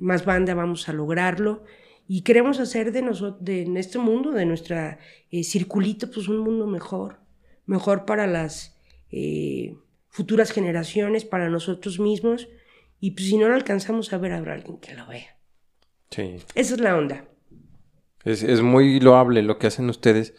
más 0.00 0.24
banda 0.24 0.54
vamos 0.54 0.88
a 0.88 0.92
lograrlo. 0.92 1.62
Y 2.08 2.22
queremos 2.22 2.58
hacer 2.58 2.90
de, 2.90 3.02
nosotros, 3.02 3.44
de 3.44 3.62
en 3.62 3.76
este 3.76 4.00
mundo, 4.00 4.32
de 4.32 4.46
nuestra 4.46 4.98
eh, 5.30 5.44
circulito, 5.44 6.10
pues 6.10 6.26
un 6.26 6.38
mundo 6.38 6.66
mejor. 6.66 7.20
Mejor 7.64 8.04
para 8.04 8.26
las 8.26 8.76
eh, 9.12 9.76
futuras 10.08 10.50
generaciones, 10.50 11.24
para 11.24 11.48
nosotros 11.50 12.00
mismos. 12.00 12.48
Y 12.98 13.12
pues 13.12 13.28
si 13.28 13.38
no 13.38 13.48
lo 13.48 13.54
alcanzamos 13.54 14.12
a 14.12 14.18
ver, 14.18 14.32
habrá 14.32 14.54
alguien 14.54 14.78
que 14.78 14.96
lo 14.96 15.06
vea. 15.06 15.38
Sí. 16.10 16.34
Esa 16.56 16.74
es 16.74 16.80
la 16.80 16.96
onda. 16.96 17.28
Es, 18.24 18.42
es 18.42 18.62
muy 18.62 19.00
loable 19.00 19.42
lo 19.42 19.58
que 19.58 19.66
hacen 19.66 19.88
ustedes. 19.90 20.34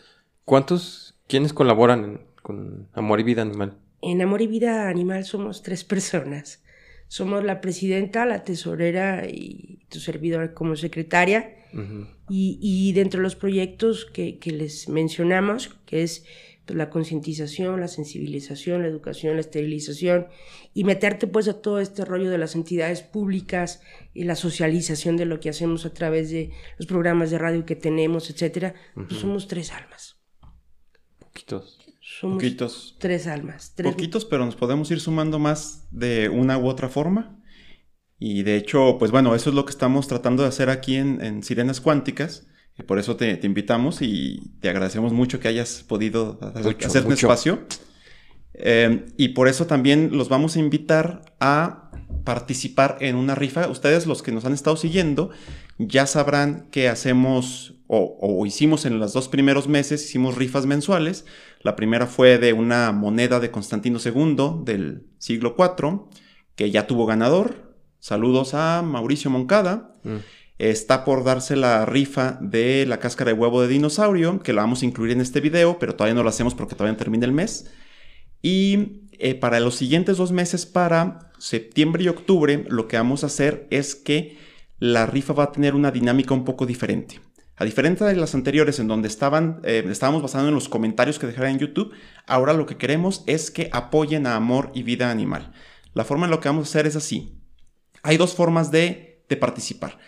¿Cuántos, 0.45 1.19
quiénes 1.27 1.53
colaboran 1.53 2.03
en- 2.03 2.21
con 2.41 2.89
Amor 2.93 3.19
y 3.19 3.23
Vida 3.23 3.41
Animal? 3.41 3.77
En 4.01 4.21
Amor 4.21 4.41
y 4.41 4.47
Vida 4.47 4.89
Animal 4.89 5.23
somos 5.23 5.63
tres 5.63 5.83
personas. 5.83 6.61
Somos 7.07 7.43
la 7.43 7.61
presidenta, 7.61 8.25
la 8.25 8.43
tesorera 8.43 9.27
y 9.29 9.85
tu 9.89 9.99
servidora 9.99 10.53
como 10.53 10.75
secretaria. 10.75 11.55
Y, 12.29 12.59
y 12.61 12.93
dentro 12.93 13.19
de 13.19 13.23
los 13.23 13.35
proyectos 13.35 14.05
que, 14.05 14.37
que 14.39 14.51
les 14.51 14.87
mencionamos, 14.89 15.69
que 15.85 16.03
es 16.03 16.25
pues, 16.65 16.77
la 16.77 16.89
concientización, 16.89 17.79
la 17.79 17.87
sensibilización, 17.87 18.81
la 18.81 18.87
educación, 18.87 19.35
la 19.35 19.41
esterilización 19.41 20.27
y 20.73 20.83
meterte 20.83 21.27
pues 21.27 21.47
a 21.47 21.61
todo 21.61 21.79
este 21.79 22.05
rollo 22.05 22.29
de 22.29 22.37
las 22.37 22.55
entidades 22.55 23.01
públicas 23.01 23.81
y 24.13 24.23
la 24.23 24.35
socialización 24.35 25.17
de 25.17 25.25
lo 25.25 25.39
que 25.39 25.49
hacemos 25.49 25.85
a 25.85 25.93
través 25.93 26.31
de 26.31 26.51
los 26.77 26.87
programas 26.87 27.31
de 27.31 27.37
radio 27.37 27.65
que 27.65 27.75
tenemos, 27.75 28.29
etcétera, 28.29 28.75
pues 28.95 29.19
somos 29.19 29.47
tres 29.47 29.71
almas. 29.71 30.17
Poquitos. 31.19 31.79
Somos 31.99 32.37
Poquitos. 32.37 32.95
tres 32.99 33.27
almas. 33.27 33.73
Tres... 33.75 33.91
Poquitos, 33.91 34.25
pero 34.25 34.45
nos 34.45 34.55
podemos 34.55 34.91
ir 34.91 34.99
sumando 34.99 35.39
más 35.39 35.87
de 35.91 36.29
una 36.29 36.57
u 36.57 36.67
otra 36.67 36.89
forma. 36.89 37.39
Y 38.19 38.43
de 38.43 38.55
hecho, 38.55 38.97
pues 38.99 39.11
bueno, 39.11 39.35
eso 39.35 39.49
es 39.49 39.55
lo 39.55 39.65
que 39.65 39.71
estamos 39.71 40.07
tratando 40.07 40.43
de 40.43 40.49
hacer 40.49 40.69
aquí 40.69 40.95
en, 40.95 41.21
en 41.21 41.43
Sirenas 41.43 41.81
Cuánticas. 41.81 42.47
Por 42.87 42.97
eso 42.97 43.15
te, 43.15 43.37
te, 43.37 43.45
invitamos 43.45 44.01
y 44.01 44.51
te 44.59 44.69
agradecemos 44.69 45.13
mucho 45.13 45.39
que 45.39 45.47
hayas 45.47 45.83
podido 45.87 46.39
Mucho, 46.63 46.87
hacer 46.87 47.05
un 47.05 47.13
espacio. 47.13 47.59
Eh, 48.55 49.05
y 49.15 49.29
por 49.29 49.47
eso 49.47 49.67
también 49.67 50.09
los 50.11 50.29
vamos 50.29 50.55
a 50.55 50.59
invitar 50.59 51.21
a 51.39 51.91
participar 52.23 52.97
en 52.99 53.15
una 53.15 53.35
rifa. 53.35 53.67
Ustedes, 53.67 54.07
los 54.07 54.23
que 54.23 54.31
nos 54.31 54.45
han 54.45 54.53
estado 54.53 54.75
siguiendo, 54.75 55.29
ya 55.77 56.07
sabrán 56.07 56.67
que 56.71 56.89
hacemos 56.89 57.75
o, 57.87 58.17
o, 58.19 58.45
hicimos 58.45 58.85
en 58.85 58.97
los 58.97 59.13
dos 59.13 59.27
primeros 59.27 59.67
meses, 59.67 60.03
hicimos 60.05 60.35
rifas 60.35 60.65
mensuales. 60.65 61.25
La 61.61 61.75
primera 61.75 62.07
fue 62.07 62.39
de 62.39 62.53
una 62.53 62.91
moneda 62.91 63.39
de 63.39 63.51
Constantino 63.51 63.99
II 64.03 64.63
del 64.63 65.05
siglo 65.19 65.55
IV, 65.57 66.05
que 66.55 66.71
ya 66.71 66.87
tuvo 66.87 67.05
ganador. 67.05 67.75
Saludos 67.99 68.53
a 68.53 68.81
Mauricio 68.81 69.29
Moncada. 69.29 69.93
Mm. 70.03 70.17
Está 70.59 71.03
por 71.03 71.23
darse 71.23 71.55
la 71.55 71.85
rifa 71.85 72.37
de 72.39 72.85
la 72.85 72.99
cáscara 72.99 73.31
de 73.31 73.39
huevo 73.39 73.61
de 73.61 73.67
dinosaurio, 73.67 74.39
que 74.39 74.53
la 74.53 74.61
vamos 74.61 74.81
a 74.81 74.85
incluir 74.85 75.11
en 75.11 75.21
este 75.21 75.41
video, 75.41 75.79
pero 75.79 75.95
todavía 75.95 76.15
no 76.15 76.23
lo 76.23 76.29
hacemos 76.29 76.53
porque 76.53 76.75
todavía 76.75 76.97
termina 76.97 77.25
el 77.25 77.31
mes. 77.31 77.71
Y 78.41 79.09
eh, 79.13 79.35
para 79.35 79.59
los 79.59 79.75
siguientes 79.75 80.17
dos 80.17 80.31
meses, 80.31 80.65
para 80.65 81.31
septiembre 81.39 82.03
y 82.03 82.07
octubre, 82.09 82.65
lo 82.69 82.87
que 82.87 82.97
vamos 82.97 83.23
a 83.23 83.27
hacer 83.27 83.67
es 83.71 83.95
que 83.95 84.37
la 84.79 85.05
rifa 85.05 85.33
va 85.33 85.45
a 85.45 85.51
tener 85.51 85.75
una 85.75 85.91
dinámica 85.91 86.33
un 86.33 86.45
poco 86.45 86.65
diferente. 86.65 87.19
A 87.55 87.65
diferencia 87.65 88.05
de 88.05 88.15
las 88.15 88.33
anteriores 88.35 88.79
en 88.79 88.87
donde 88.87 89.07
estaban, 89.07 89.61
eh, 89.63 89.85
estábamos 89.89 90.21
basando 90.21 90.49
en 90.49 90.55
los 90.55 90.69
comentarios 90.69 91.19
que 91.19 91.27
dejaran 91.27 91.51
en 91.51 91.59
YouTube, 91.59 91.93
ahora 92.25 92.53
lo 92.53 92.65
que 92.65 92.77
queremos 92.77 93.23
es 93.27 93.51
que 93.51 93.69
apoyen 93.71 94.27
a 94.27 94.35
Amor 94.35 94.71
y 94.73 94.83
Vida 94.83 95.11
Animal. 95.11 95.53
La 95.93 96.03
forma 96.03 96.25
en 96.25 96.31
lo 96.31 96.39
que 96.39 96.49
vamos 96.49 96.67
a 96.67 96.69
hacer 96.69 96.87
es 96.87 96.95
así. 96.95 97.39
Hay 98.01 98.17
dos 98.17 98.33
formas 98.33 98.71
de, 98.71 99.23
de 99.29 99.37
participar. 99.37 99.99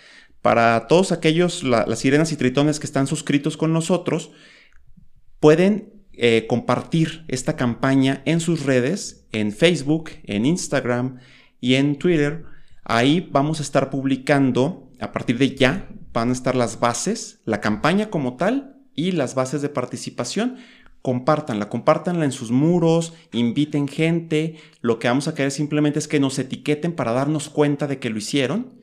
Para 0.45 0.86
todos 0.86 1.12
aquellos, 1.12 1.63
la, 1.63 1.88
las 1.88 1.97
sirenas 1.97 2.31
y 2.31 2.38
tritones 2.38 2.79
que 2.79 2.86
están 2.86 3.08
suscritos 3.08 3.58
con 3.58 3.73
nosotros, 3.73 4.29
pueden 5.39 6.05
eh, 6.13 6.45
compartir 6.47 7.25
esta 7.29 7.55
campaña 7.55 8.21
en 8.25 8.39
sus 8.39 8.63
redes, 8.63 9.25
en 9.31 9.51
Facebook, 9.51 10.12
en 10.25 10.45
Instagram 10.45 11.17
y 11.62 11.73
en 11.73 11.97
Twitter. 11.97 12.43
Ahí 12.84 13.27
vamos 13.31 13.60
a 13.60 13.63
estar 13.63 13.89
publicando, 13.89 14.91
a 14.99 15.12
partir 15.12 15.39
de 15.39 15.55
ya, 15.55 15.89
van 16.13 16.29
a 16.29 16.34
estar 16.34 16.53
las 16.53 16.79
bases, 16.79 17.41
la 17.45 17.60
campaña 17.60 18.12
como 18.12 18.38
tal 18.38 18.77
y 18.93 19.13
las 19.13 19.34
bases 19.34 19.63
de 19.63 19.69
participación. 19.69 20.58
Compártanla, 21.01 21.69
compártanla 21.69 22.23
en 22.23 22.31
sus 22.31 22.51
muros, 22.51 23.13
inviten 23.31 23.88
gente. 23.88 24.58
Lo 24.81 24.99
que 24.99 25.08
vamos 25.08 25.27
a 25.27 25.34
querer 25.34 25.49
simplemente 25.49 25.97
es 25.97 26.08
que 26.08 26.19
nos 26.19 26.38
etiqueten 26.38 26.93
para 26.93 27.13
darnos 27.13 27.49
cuenta 27.49 27.88
de 27.88 27.97
que 27.97 28.12
lo 28.12 28.19
hicieron. 28.19 28.75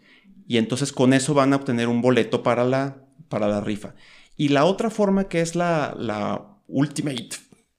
Y 0.52 0.58
entonces 0.58 0.92
con 0.92 1.14
eso 1.14 1.32
van 1.32 1.54
a 1.54 1.56
obtener 1.56 1.88
un 1.88 2.02
boleto 2.02 2.42
para 2.42 2.62
la, 2.64 3.06
para 3.30 3.48
la 3.48 3.62
rifa. 3.62 3.94
Y 4.36 4.48
la 4.48 4.66
otra 4.66 4.90
forma 4.90 5.26
que 5.26 5.40
es 5.40 5.56
la, 5.56 5.96
la 5.98 6.58
ultimate 6.68 7.30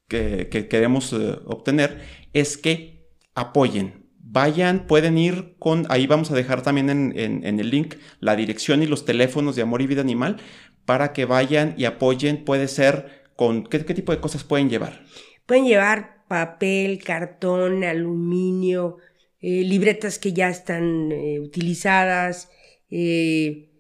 que, 0.08 0.50
que 0.50 0.68
queremos 0.68 1.14
uh, 1.14 1.40
obtener 1.46 2.02
es 2.34 2.58
que 2.58 3.12
apoyen. 3.36 4.08
Vayan, 4.18 4.88
pueden 4.88 5.20
ir 5.20 5.56
con, 5.60 5.86
ahí 5.90 6.08
vamos 6.08 6.32
a 6.32 6.34
dejar 6.34 6.64
también 6.64 6.90
en, 6.90 7.14
en, 7.16 7.46
en, 7.46 7.60
el 7.60 7.70
link 7.70 7.94
la 8.20 8.36
dirección 8.36 8.82
y 8.82 8.88
los 8.88 9.06
teléfonos 9.06 9.56
de 9.56 9.62
Amor 9.62 9.84
y 9.84 9.86
Vida 9.86 10.02
Animal 10.02 10.38
para 10.84 11.14
que 11.14 11.26
vayan 11.26 11.76
y 11.78 11.86
apoyen. 11.86 12.44
Puede 12.44 12.68
ser 12.68 13.24
con, 13.36 13.66
¿qué, 13.66 13.86
qué 13.86 13.94
tipo 13.94 14.12
de 14.12 14.20
cosas 14.20 14.44
pueden 14.44 14.72
llevar? 14.72 15.04
Pueden 15.46 15.66
llevar 15.66 16.26
papel, 16.28 17.04
cartón, 17.04 17.84
aluminio, 17.84 18.98
eh, 19.42 19.62
libretas 19.64 20.18
que 20.18 20.34
ya 20.34 20.50
están 20.50 21.12
eh, 21.12 21.40
utilizadas, 21.40 22.50
eh, 22.96 23.72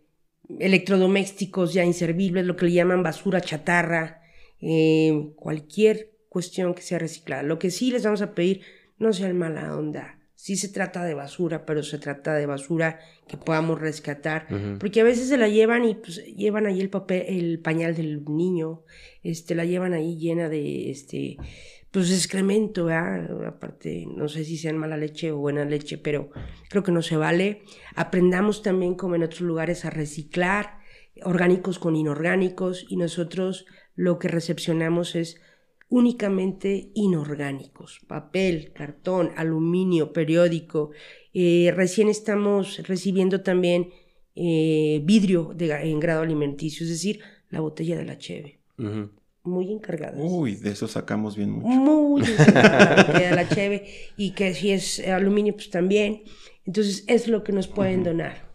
electrodomésticos 0.60 1.74
ya 1.74 1.86
inservibles, 1.86 2.46
lo 2.46 2.56
que 2.56 2.66
le 2.66 2.72
llaman 2.72 3.04
basura 3.04 3.42
chatarra, 3.42 4.22
eh, 4.60 5.34
cualquier 5.36 6.18
cuestión 6.30 6.74
que 6.74 6.82
sea 6.82 6.98
reciclada. 6.98 7.44
Lo 7.44 7.60
que 7.60 7.70
sí 7.70 7.92
les 7.92 8.04
vamos 8.04 8.24
a 8.24 8.34
pedir, 8.34 8.62
no 8.98 9.14
sean 9.14 9.38
mala 9.38 9.78
onda. 9.78 10.20
Sí 10.34 10.56
se 10.58 10.68
trata 10.68 11.06
de 11.06 11.14
basura, 11.14 11.64
pero 11.66 11.84
se 11.84 12.00
trata 12.00 12.34
de 12.34 12.48
basura 12.48 13.00
que 13.28 13.38
podamos 13.38 13.80
rescatar. 13.80 14.48
Uh 14.50 14.56
-huh. 14.56 14.78
Porque 14.80 15.02
a 15.02 15.04
veces 15.04 15.30
se 15.30 15.38
la 15.38 15.48
llevan 15.48 15.86
y 15.86 15.94
pues 15.94 16.26
llevan 16.36 16.66
ahí 16.66 16.82
el 16.82 16.90
papel, 16.90 17.26
el 17.28 17.60
pañal 17.60 17.96
del 17.96 18.26
niño, 18.26 18.84
este, 19.22 19.54
la 19.54 19.64
llevan 19.64 19.94
ahí 19.94 20.18
llena 20.18 20.50
de 20.50 20.90
este 20.90 21.38
pues 21.94 22.12
excremento, 22.12 22.86
¿verdad? 22.86 23.46
aparte, 23.46 24.08
no 24.08 24.28
sé 24.28 24.44
si 24.46 24.58
sean 24.58 24.80
mala 24.80 24.98
leche 24.98 25.32
o 25.32 25.38
buena 25.38 25.64
leche, 25.64 26.00
pero 26.00 26.32
creo 26.68 26.82
que 26.82 26.92
no 26.92 27.04
se 27.04 27.18
vale. 27.18 27.62
Aprendamos 27.94 28.64
también, 28.64 28.96
como 28.96 29.14
en 29.14 29.22
otros 29.22 29.42
lugares, 29.42 29.86
a 29.86 29.92
reciclar 29.92 30.80
orgánicos 31.22 31.78
con 31.78 31.96
inorgánicos 31.96 32.84
y 32.90 32.98
nosotros 32.98 33.68
lo 33.96 34.18
que 34.18 34.28
recepcionamos 34.28 35.16
es 35.16 35.40
únicamente 35.88 36.90
inorgánicos, 36.96 38.00
papel, 38.08 38.74
cartón, 38.74 39.30
aluminio, 39.36 40.14
periódico. 40.14 40.90
Eh, 41.32 41.72
recién 41.76 42.10
estamos 42.10 42.82
recibiendo 42.88 43.42
también 43.42 43.92
eh, 44.34 45.00
vidrio 45.04 45.52
de, 45.56 45.72
en 45.72 46.00
grado 46.00 46.24
alimenticio, 46.24 46.86
es 46.86 46.90
decir, 46.90 47.20
la 47.52 47.60
botella 47.60 47.96
de 47.96 48.06
la 48.06 48.18
cheve. 48.18 48.62
Uh 48.80 48.84
-huh 48.84 49.10
muy 49.44 49.72
encargadas. 49.72 50.16
Uy, 50.18 50.56
de 50.56 50.72
eso 50.72 50.88
sacamos 50.88 51.36
bien 51.36 51.52
mucho. 51.52 51.68
Muy 51.68 52.22
encargadas 52.22 53.14
de 53.20 53.32
la 53.32 53.48
cheve 53.48 53.86
y 54.18 54.32
que 54.32 54.54
si 54.54 54.72
es 54.72 55.00
aluminio 55.08 55.54
pues 55.54 55.70
también. 55.70 56.24
Entonces 56.66 57.04
es 57.08 57.28
lo 57.28 57.44
que 57.44 57.52
nos 57.52 57.68
pueden 57.68 58.00
uh 58.00 58.04
-huh. 58.04 58.06
donar. 58.06 58.54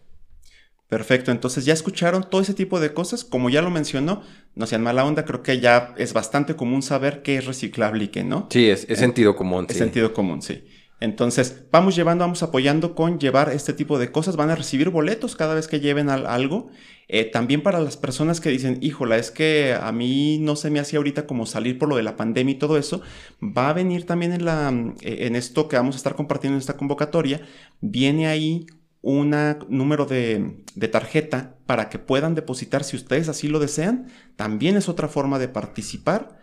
Perfecto, 0.87 1.29
entonces 1.31 1.65
ya 1.65 1.73
escucharon 1.73 2.27
todo 2.27 2.41
ese 2.41 2.55
tipo 2.55 2.79
de 2.79 2.95
cosas, 2.95 3.23
como 3.23 3.51
ya 3.51 3.61
lo 3.61 3.69
mencionó, 3.69 4.23
no 4.55 4.65
sean 4.65 4.81
mala 4.81 5.05
onda, 5.05 5.23
creo 5.23 5.43
que 5.43 5.59
ya 5.59 5.93
es 5.99 6.13
bastante 6.13 6.55
común 6.55 6.81
saber 6.81 7.21
qué 7.21 7.37
es 7.37 7.45
reciclable 7.45 8.05
y 8.05 8.07
qué 8.07 8.23
no. 8.23 8.47
Sí, 8.49 8.67
es, 8.67 8.87
es 8.89 8.97
sentido 8.97 9.35
común. 9.35 9.67
Es 9.69 9.73
sí. 9.73 9.79
sentido 9.79 10.13
común, 10.13 10.41
sí. 10.41 10.63
Entonces, 10.99 11.63
vamos 11.71 11.95
llevando, 11.95 12.23
vamos 12.23 12.43
apoyando 12.43 12.95
con 12.95 13.19
llevar 13.19 13.51
este 13.51 13.73
tipo 13.73 13.99
de 13.99 14.11
cosas. 14.11 14.35
Van 14.35 14.49
a 14.49 14.55
recibir 14.55 14.89
boletos 14.89 15.35
cada 15.35 15.53
vez 15.53 15.67
que 15.67 15.79
lleven 15.79 16.09
algo. 16.09 16.69
Eh, 17.11 17.25
también 17.25 17.63
para 17.63 17.79
las 17.79 17.97
personas 17.97 18.39
que 18.39 18.49
dicen, 18.49 18.77
híjola, 18.81 19.17
es 19.17 19.31
que 19.31 19.73
a 19.73 19.91
mí 19.91 20.37
no 20.39 20.55
se 20.55 20.69
me 20.69 20.79
hacía 20.79 20.97
ahorita 20.97 21.25
como 21.25 21.47
salir 21.47 21.79
por 21.79 21.89
lo 21.89 21.95
de 21.95 22.03
la 22.03 22.15
pandemia 22.15 22.53
y 22.53 22.59
todo 22.59 22.77
eso, 22.77 23.01
va 23.41 23.69
a 23.69 23.73
venir 23.73 24.05
también 24.05 24.31
en, 24.31 24.45
la, 24.45 24.69
en 24.69 25.35
esto 25.35 25.67
que 25.67 25.75
vamos 25.75 25.95
a 25.95 25.97
estar 25.97 26.15
compartiendo 26.15 26.55
en 26.55 26.59
esta 26.61 26.77
convocatoria, 26.77 27.41
viene 27.81 28.27
ahí 28.27 28.67
un 29.01 29.35
número 29.69 30.05
de, 30.05 30.63
de, 30.75 30.87
tarjeta 30.87 31.55
para 31.65 31.89
que 31.89 31.97
puedan 31.97 32.35
depositar 32.35 32.83
si 32.83 32.95
ustedes 32.95 33.27
así 33.27 33.47
lo 33.47 33.59
desean. 33.59 34.07
También 34.35 34.77
es 34.77 34.87
otra 34.87 35.07
forma 35.07 35.39
de 35.39 35.47
participar. 35.47 36.37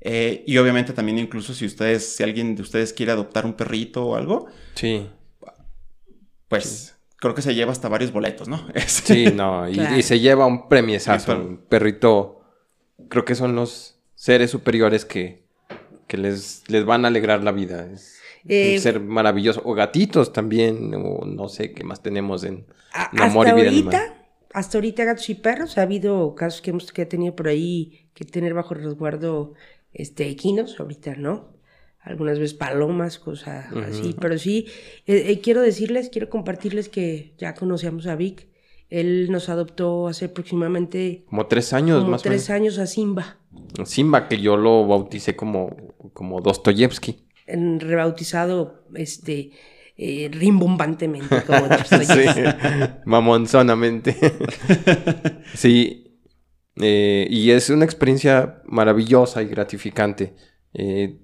Eh, 0.00 0.44
y 0.46 0.56
obviamente 0.58 0.92
también 0.92 1.18
incluso 1.18 1.52
si 1.52 1.66
ustedes, 1.66 2.14
si 2.14 2.22
alguien 2.22 2.54
de 2.54 2.62
ustedes 2.62 2.92
quiere 2.92 3.12
adoptar 3.12 3.44
un 3.44 3.54
perrito 3.54 4.06
o 4.06 4.16
algo. 4.16 4.46
Sí. 4.74 5.08
Pues 6.48 6.64
sí. 6.64 6.95
Creo 7.26 7.34
que 7.34 7.42
se 7.42 7.54
lleva 7.54 7.72
hasta 7.72 7.88
varios 7.88 8.12
boletos, 8.12 8.48
¿no? 8.48 8.66
Sí, 8.86 9.26
no. 9.34 9.68
Y, 9.68 9.74
claro. 9.74 9.96
y 9.96 10.02
se 10.02 10.20
lleva 10.20 10.46
un 10.46 10.68
premiesazo. 10.68 11.36
Un 11.36 11.58
perrito. 11.58 12.40
Creo 13.08 13.24
que 13.24 13.34
son 13.34 13.54
los 13.54 13.98
seres 14.14 14.50
superiores 14.50 15.04
que, 15.04 15.44
que 16.06 16.16
les, 16.16 16.64
les 16.68 16.84
van 16.84 17.04
a 17.04 17.08
alegrar 17.08 17.42
la 17.44 17.52
vida. 17.52 17.86
Es 17.92 18.18
eh, 18.48 18.74
un 18.74 18.80
ser 18.80 19.00
maravilloso. 19.00 19.62
O 19.64 19.74
gatitos 19.74 20.32
también. 20.32 20.94
O 20.94 21.24
no 21.24 21.48
sé 21.48 21.72
qué 21.72 21.84
más 21.84 22.02
tenemos 22.02 22.44
en, 22.44 22.66
en 23.12 23.20
amor 23.20 23.48
y 23.48 23.52
vida 23.52 23.64
ahorita, 23.64 23.98
animal. 23.98 24.26
Hasta 24.52 24.78
ahorita 24.78 25.04
gatos 25.04 25.28
y 25.30 25.34
perros. 25.34 25.78
Ha 25.78 25.82
habido 25.82 26.34
casos 26.34 26.62
que 26.62 26.70
hemos 26.70 26.92
que 26.92 27.02
he 27.02 27.06
tenido 27.06 27.36
por 27.36 27.48
ahí 27.48 28.08
que 28.14 28.24
tener 28.24 28.54
bajo 28.54 28.74
resguardo 28.74 29.52
este, 29.92 30.28
equinos, 30.28 30.78
ahorita 30.78 31.16
no, 31.16 31.55
algunas 32.06 32.38
veces 32.38 32.54
palomas, 32.54 33.18
cosas 33.18 33.70
uh 33.72 33.76
-huh. 33.76 33.84
así, 33.84 34.14
pero 34.20 34.38
sí, 34.38 34.66
eh, 35.06 35.24
eh, 35.28 35.40
quiero 35.40 35.60
decirles, 35.60 36.08
quiero 36.08 36.30
compartirles 36.30 36.88
que 36.88 37.34
ya 37.36 37.54
conocíamos 37.54 38.06
a 38.06 38.14
Vic, 38.14 38.48
él 38.88 39.28
nos 39.30 39.48
adoptó 39.48 40.06
hace 40.06 40.26
aproximadamente... 40.26 41.24
Como 41.28 41.46
tres 41.46 41.72
años 41.72 41.98
como 41.98 42.12
más 42.12 42.22
tres 42.22 42.48
años 42.50 42.78
a 42.78 42.86
Simba. 42.86 43.38
Simba, 43.84 44.28
que 44.28 44.40
yo 44.40 44.56
lo 44.56 44.86
bauticé 44.86 45.34
como, 45.34 45.76
como 46.12 46.40
Dostoyevsky. 46.40 47.26
En, 47.46 47.80
rebautizado, 47.80 48.84
este... 48.94 49.50
Eh, 49.98 50.28
rimbombantemente, 50.30 51.42
como 51.46 51.66
sí, 51.86 52.42
mamonzonamente. 53.06 54.14
sí, 55.54 56.20
eh, 56.76 57.26
y 57.30 57.50
es 57.50 57.70
una 57.70 57.86
experiencia 57.86 58.60
maravillosa 58.66 59.42
y 59.42 59.46
gratificante 59.46 60.34
Eh, 60.74 61.16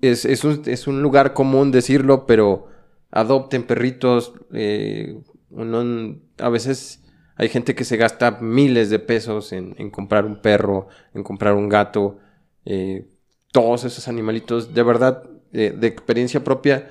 es, 0.00 0.24
es 0.24 0.44
un, 0.44 0.62
es 0.66 0.86
un 0.86 1.02
lugar 1.02 1.34
común 1.34 1.70
decirlo, 1.72 2.26
pero 2.26 2.68
adopten 3.10 3.64
perritos. 3.64 4.32
eh, 4.52 5.20
uno- 5.50 6.18
a 6.38 6.48
veces 6.48 7.02
hay 7.36 7.48
gente 7.48 7.74
que 7.74 7.84
se 7.84 7.96
gasta 7.96 8.32
miles 8.40 8.90
de 8.90 8.98
pesos 8.98 9.52
en, 9.52 9.74
en 9.78 9.90
comprar 9.90 10.24
un 10.24 10.40
perro, 10.42 10.88
en 11.14 11.22
comprar 11.22 11.54
un 11.54 11.68
gato. 11.68 12.18
eh, 12.64 13.08
todos 13.52 13.84
esos 13.84 14.08
animalitos, 14.08 14.74
de 14.74 14.82
verdad, 14.82 15.22
de 15.52 15.86
experiencia 15.86 16.42
propia, 16.42 16.88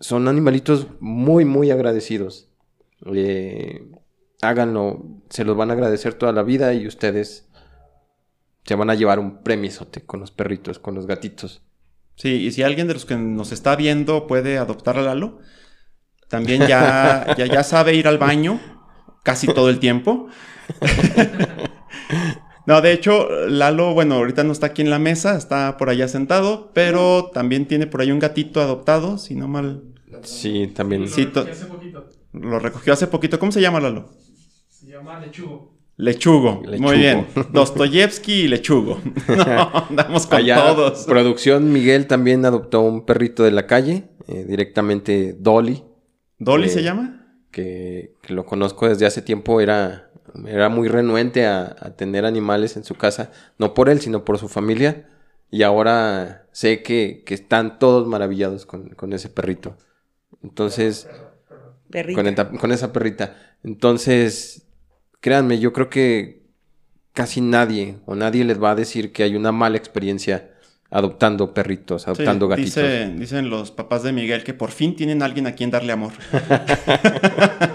son 0.00 0.28
animalitos 0.28 0.86
muy, 1.00 1.44
muy 1.46 1.70
agradecidos. 1.70 2.50
Eh, 3.14 3.90
háganlo, 4.42 5.04
se 5.30 5.44
los 5.44 5.56
van 5.56 5.70
a 5.70 5.74
agradecer 5.74 6.14
toda 6.14 6.32
la 6.32 6.42
vida 6.42 6.74
y 6.74 6.86
ustedes 6.86 7.48
se 8.66 8.74
van 8.74 8.90
a 8.90 8.94
llevar 8.94 9.18
un 9.18 9.42
premisote 9.42 10.04
con 10.04 10.20
los 10.20 10.30
perritos, 10.30 10.78
con 10.78 10.94
los 10.94 11.06
gatitos. 11.06 11.62
Sí, 12.16 12.28
y 12.46 12.50
si 12.52 12.62
alguien 12.62 12.88
de 12.88 12.94
los 12.94 13.04
que 13.04 13.16
nos 13.16 13.52
está 13.52 13.76
viendo 13.76 14.26
puede 14.26 14.58
adoptar 14.58 14.98
a 14.98 15.02
Lalo, 15.02 15.38
también 16.28 16.66
ya, 16.66 17.34
ya, 17.38 17.46
ya 17.46 17.62
sabe 17.62 17.94
ir 17.94 18.08
al 18.08 18.18
baño 18.18 18.58
casi 19.22 19.46
todo 19.46 19.70
el 19.70 19.78
tiempo. 19.78 20.28
No, 22.66 22.80
de 22.80 22.92
hecho, 22.92 23.28
Lalo, 23.48 23.94
bueno, 23.94 24.16
ahorita 24.16 24.42
no 24.42 24.50
está 24.50 24.66
aquí 24.66 24.82
en 24.82 24.90
la 24.90 24.98
mesa, 24.98 25.36
está 25.36 25.76
por 25.76 25.88
allá 25.88 26.08
sentado, 26.08 26.72
pero 26.74 27.30
también 27.32 27.66
tiene 27.68 27.86
por 27.86 28.00
ahí 28.00 28.10
un 28.10 28.18
gatito 28.18 28.60
adoptado, 28.60 29.18
si 29.18 29.36
no 29.36 29.46
mal 29.46 29.84
Sí, 30.24 30.66
también. 30.74 31.08
Sí, 31.08 31.26
to- 31.26 31.42
hace 31.42 31.66
poquito. 31.66 32.10
lo 32.32 32.58
recogió 32.58 32.92
hace 32.92 33.06
poquito. 33.06 33.38
¿Cómo 33.38 33.52
se 33.52 33.60
llama 33.60 33.78
Lalo? 33.78 34.10
Se 34.68 34.88
llama 34.88 35.20
lechugo. 35.20 35.75
Lechugo. 35.98 36.62
Lechugo. 36.66 36.88
Muy 36.88 36.98
bien. 36.98 37.26
Dostoyevsky 37.52 38.32
y 38.42 38.48
Lechugo. 38.48 39.00
No, 39.28 39.70
andamos 39.88 40.26
con 40.26 40.38
Allá, 40.38 40.56
todos. 40.74 41.04
Producción 41.06 41.72
Miguel 41.72 42.06
también 42.06 42.44
adoptó 42.44 42.82
un 42.82 43.06
perrito 43.06 43.42
de 43.44 43.50
la 43.50 43.66
calle, 43.66 44.04
eh, 44.28 44.44
directamente 44.46 45.34
Dolly, 45.38 45.82
¿Dolly 46.38 46.66
Eh, 46.66 46.70
se 46.70 46.82
llama? 46.82 47.26
que, 47.50 48.14
que 48.22 48.34
lo 48.34 48.44
conozco 48.44 48.88
desde 48.88 49.06
hace 49.06 49.22
tiempo, 49.22 49.60
era, 49.62 50.10
era 50.46 50.68
muy 50.68 50.88
renuente 50.88 51.46
a, 51.46 51.74
a 51.80 51.96
tener 51.96 52.26
animales 52.26 52.76
en 52.76 52.84
su 52.84 52.94
casa, 52.94 53.30
no 53.58 53.72
por 53.72 53.88
él, 53.88 54.00
sino 54.00 54.24
por 54.24 54.38
su 54.38 54.48
familia. 54.48 55.08
Y 55.50 55.62
ahora 55.62 56.46
sé 56.52 56.82
que, 56.82 57.22
que 57.24 57.32
están 57.32 57.78
todos 57.78 58.06
maravillados 58.06 58.66
con, 58.66 58.90
con 58.90 59.12
ese 59.14 59.28
perrito. 59.30 59.76
Entonces, 60.42 61.08
Perrita. 61.90 62.48
con, 62.48 62.58
con 62.58 62.72
esa 62.72 62.92
perrita. 62.92 63.36
Entonces, 63.62 64.65
créanme, 65.26 65.58
yo 65.58 65.72
creo 65.72 65.90
que 65.90 66.44
casi 67.12 67.40
nadie 67.40 67.96
o 68.06 68.14
nadie 68.14 68.44
les 68.44 68.62
va 68.62 68.70
a 68.70 68.74
decir 68.76 69.12
que 69.12 69.24
hay 69.24 69.34
una 69.34 69.50
mala 69.50 69.76
experiencia 69.76 70.52
adoptando 70.88 71.52
perritos, 71.52 72.06
adoptando 72.06 72.46
Sí, 72.46 72.50
gatitos. 72.50 72.74
dice- 72.76 73.12
dicen 73.18 73.50
los 73.50 73.72
papás 73.72 74.04
de 74.04 74.12
Miguel 74.12 74.44
que 74.44 74.54
por 74.54 74.70
fin 74.70 74.94
tienen 74.94 75.22
a 75.22 75.24
alguien 75.24 75.48
a 75.48 75.56
quien 75.56 75.72
darle 75.72 75.90
amor. 75.92 76.12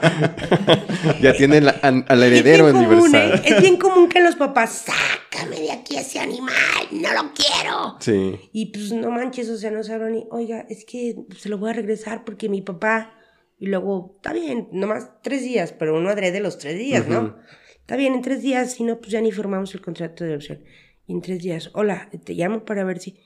Ya 1.22 1.34
tienen 1.34 1.66
la- 1.66 1.76
an- 1.82 2.06
al 2.08 2.24
Es 2.24 2.32
heredero 2.32 2.66
bien 2.66 2.76
común, 2.86 3.00
universal. 3.00 3.42
¿eh? 3.44 3.56
Es 3.56 3.62
bien 3.62 3.78
común 3.78 4.08
que 4.08 4.22
los 4.22 4.36
papás, 4.36 4.86
sácame 4.86 5.60
de 5.60 5.72
aquí 5.72 5.98
ese 5.98 6.20
animal, 6.20 6.54
no 6.92 7.10
lo 7.14 7.32
quiero. 7.34 7.98
Sí. 8.00 8.40
Y 8.54 8.68
pues 8.68 8.92
no 8.94 9.10
manches, 9.12 9.50
o 9.50 9.58
sea, 9.58 9.72
no 9.72 9.84
saben 9.84 10.14
ni, 10.14 10.26
oiga, 10.32 10.66
es 10.70 10.86
que 10.86 11.16
se 11.38 11.50
lo 11.50 11.58
voy 11.58 11.72
a 11.72 11.74
regresar 11.74 12.24
porque 12.24 12.48
mi 12.50 12.62
papá, 12.62 13.14
y 13.62 13.68
luego, 13.68 14.14
está 14.18 14.34
bien, 14.34 14.68
nomás 14.72 15.12
tres 15.22 15.44
días, 15.44 15.72
pero 15.72 15.96
uno 15.96 16.10
adrede 16.10 16.40
los 16.42 16.58
tres 16.58 16.78
días, 16.80 17.04
Ujú. 17.04 17.14
¿no? 17.14 17.36
Está 17.80 17.96
bien, 17.96 18.14
en 18.16 18.22
tres 18.24 18.42
días, 18.42 18.74
si 18.74 18.84
no, 18.84 18.98
pues 19.00 19.12
ya 19.12 19.22
ni 19.22 19.32
firmamos 19.32 19.74
el 19.76 19.82
contrato 19.82 20.24
de 20.24 20.36
opción. 20.36 20.64
Y 21.06 21.14
en 21.14 21.22
tres 21.22 21.40
días, 21.44 21.70
hola, 21.74 22.10
te 22.26 22.34
llamo 22.34 22.66
para 22.66 22.84
ver 22.84 22.98
si 23.00 23.20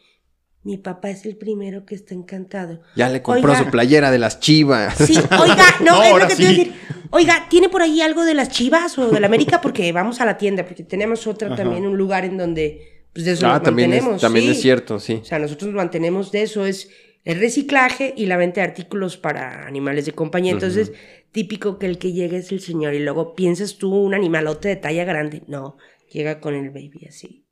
mi 0.63 0.77
papá 0.77 1.09
es 1.11 1.25
el 1.25 1.37
primero 1.37 1.85
que 1.85 1.95
está 1.95 2.13
encantado. 2.13 2.81
Ya 2.95 3.07
le 3.09 3.21
compró 3.21 3.51
Oiga. 3.53 3.63
su 3.63 3.69
playera 3.71 4.11
de 4.11 4.17
las 4.19 4.39
chivas. 4.41 4.95
Sí, 4.97 5.15
oiga, 5.39 5.63
no, 5.81 5.95
No, 5.99 6.03
es 6.03 6.23
lo 6.23 6.27
que 6.27 6.35
te 6.35 6.41
iba 6.41 6.49
a 6.51 6.53
sí. 6.53 6.57
decir. 6.59 6.73
Oiga, 7.11 7.47
¿tiene 7.49 7.69
por 7.69 7.81
ahí 7.81 8.01
algo 8.01 8.25
de 8.25 8.33
las 8.33 8.49
chivas 8.49 8.97
o 8.97 9.09
de 9.09 9.19
la 9.21 9.27
América? 9.27 9.61
Porque 9.61 9.89
vamos 9.93 10.19
a 10.19 10.25
la 10.25 10.37
tienda, 10.37 10.65
porque 10.65 10.83
tenemos 10.83 11.27
otra 11.27 11.47
Ajá. 11.49 11.55
también, 11.57 11.85
un 11.87 11.95
lugar 11.97 12.25
en 12.25 12.37
donde, 12.37 13.05
pues 13.13 13.25
de 13.25 13.31
eso 13.33 13.45
Ah, 13.47 13.53
nos 13.53 13.63
también, 13.63 13.93
es, 13.93 13.99
mantenemos. 14.01 14.21
también 14.21 14.45
sí. 14.47 14.51
es 14.51 14.61
cierto, 14.61 14.99
sí. 14.99 15.19
O 15.21 15.25
sea, 15.25 15.39
nosotros 15.39 15.67
nos 15.71 15.75
mantenemos 15.77 16.31
de 16.33 16.41
eso, 16.41 16.65
es 16.65 16.89
el 17.25 17.39
reciclaje 17.39 18.13
y 18.15 18.27
la 18.27 18.37
venta 18.37 18.61
de 18.61 18.67
artículos 18.67 19.17
para 19.17 19.67
animales 19.67 20.05
de 20.05 20.13
compañía. 20.13 20.53
Entonces, 20.53 20.93
típico 21.31 21.79
que 21.79 21.87
el 21.87 21.97
que 21.97 22.13
llega 22.13 22.37
es 22.37 22.51
el 22.51 22.61
señor 22.61 22.93
y 22.93 22.99
luego 22.99 23.35
piensas 23.35 23.77
tú 23.77 23.93
un 23.93 24.13
animalote 24.13 24.69
de 24.69 24.75
talla 24.77 25.03
grande. 25.03 25.41
No, 25.47 25.77
llega 26.11 26.39
con 26.39 26.53
el 26.53 26.69
baby 26.69 27.07
así. 27.09 27.43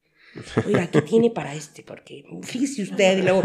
Oiga, 0.66 0.88
¿qué 0.88 1.02
tiene 1.02 1.30
para 1.30 1.54
este? 1.54 1.84
Porque 1.84 2.24
fíjese 2.44 2.84
usted, 2.84 3.20
y 3.20 3.22
luego 3.22 3.44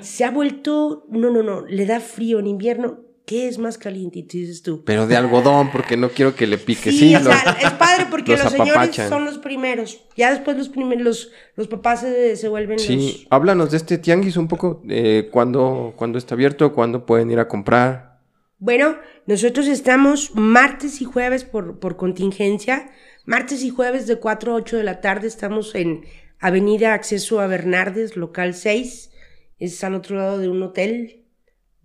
se 0.00 0.24
ha 0.24 0.30
vuelto, 0.30 1.06
no, 1.10 1.30
no, 1.30 1.42
no, 1.42 1.64
le 1.66 1.86
da 1.86 2.00
frío 2.00 2.38
en 2.38 2.46
invierno. 2.46 3.04
¿Qué 3.28 3.46
es 3.46 3.58
más 3.58 3.76
calientito? 3.76 4.38
Dices 4.38 4.62
tú. 4.62 4.82
Pero 4.86 5.06
de 5.06 5.14
algodón, 5.14 5.70
porque 5.70 5.98
no 5.98 6.08
quiero 6.08 6.34
que 6.34 6.46
le 6.46 6.56
pique. 6.56 6.90
Sí, 6.90 6.98
Sí, 6.98 7.14
o 7.14 7.20
los- 7.20 7.28
sea, 7.38 7.58
es 7.62 7.70
padre 7.72 8.06
porque 8.08 8.32
los 8.32 8.44
los, 8.44 8.52
señores 8.54 8.96
son 9.06 9.26
los 9.26 9.36
primeros. 9.36 10.00
Ya 10.16 10.30
después 10.30 10.56
los 10.56 10.70
primeros, 10.70 11.04
los, 11.04 11.30
los 11.54 11.68
papás 11.68 12.00
se, 12.00 12.36
se 12.36 12.48
vuelven 12.48 12.78
sí. 12.78 12.96
los, 12.96 13.26
Háblanos 13.28 13.70
de 13.70 13.76
este 13.76 13.98
tianguis 13.98 14.38
un 14.38 14.48
poco. 14.48 14.80
Eh, 14.88 15.28
¿cuándo, 15.30 15.92
cuándo 15.94 16.16
está 16.16 16.36
abierto? 16.36 16.72
¿Cuándo 16.72 17.04
pueden 17.04 17.30
ir 17.30 17.38
a 17.38 17.48
comprar? 17.48 18.18
Bueno, 18.60 18.96
nosotros 19.26 19.66
estamos 19.66 20.34
martes 20.34 21.02
y 21.02 21.04
jueves 21.04 21.44
por, 21.44 21.78
por 21.80 21.98
contingencia. 21.98 22.90
Martes 23.26 23.62
y 23.62 23.68
jueves 23.68 24.06
de 24.06 24.16
4 24.16 24.52
a 24.52 24.54
8 24.54 24.78
de 24.78 24.84
la 24.84 25.02
tarde 25.02 25.28
estamos 25.28 25.74
en 25.74 26.06
Avenida 26.40 26.94
Acceso 26.94 27.40
a 27.40 27.46
Bernardes, 27.46 28.16
local 28.16 28.54
6. 28.54 29.10
Es 29.58 29.84
al 29.84 29.94
otro 29.94 30.16
lado 30.16 30.38
de 30.38 30.48
un 30.48 30.62
hotel. 30.62 31.26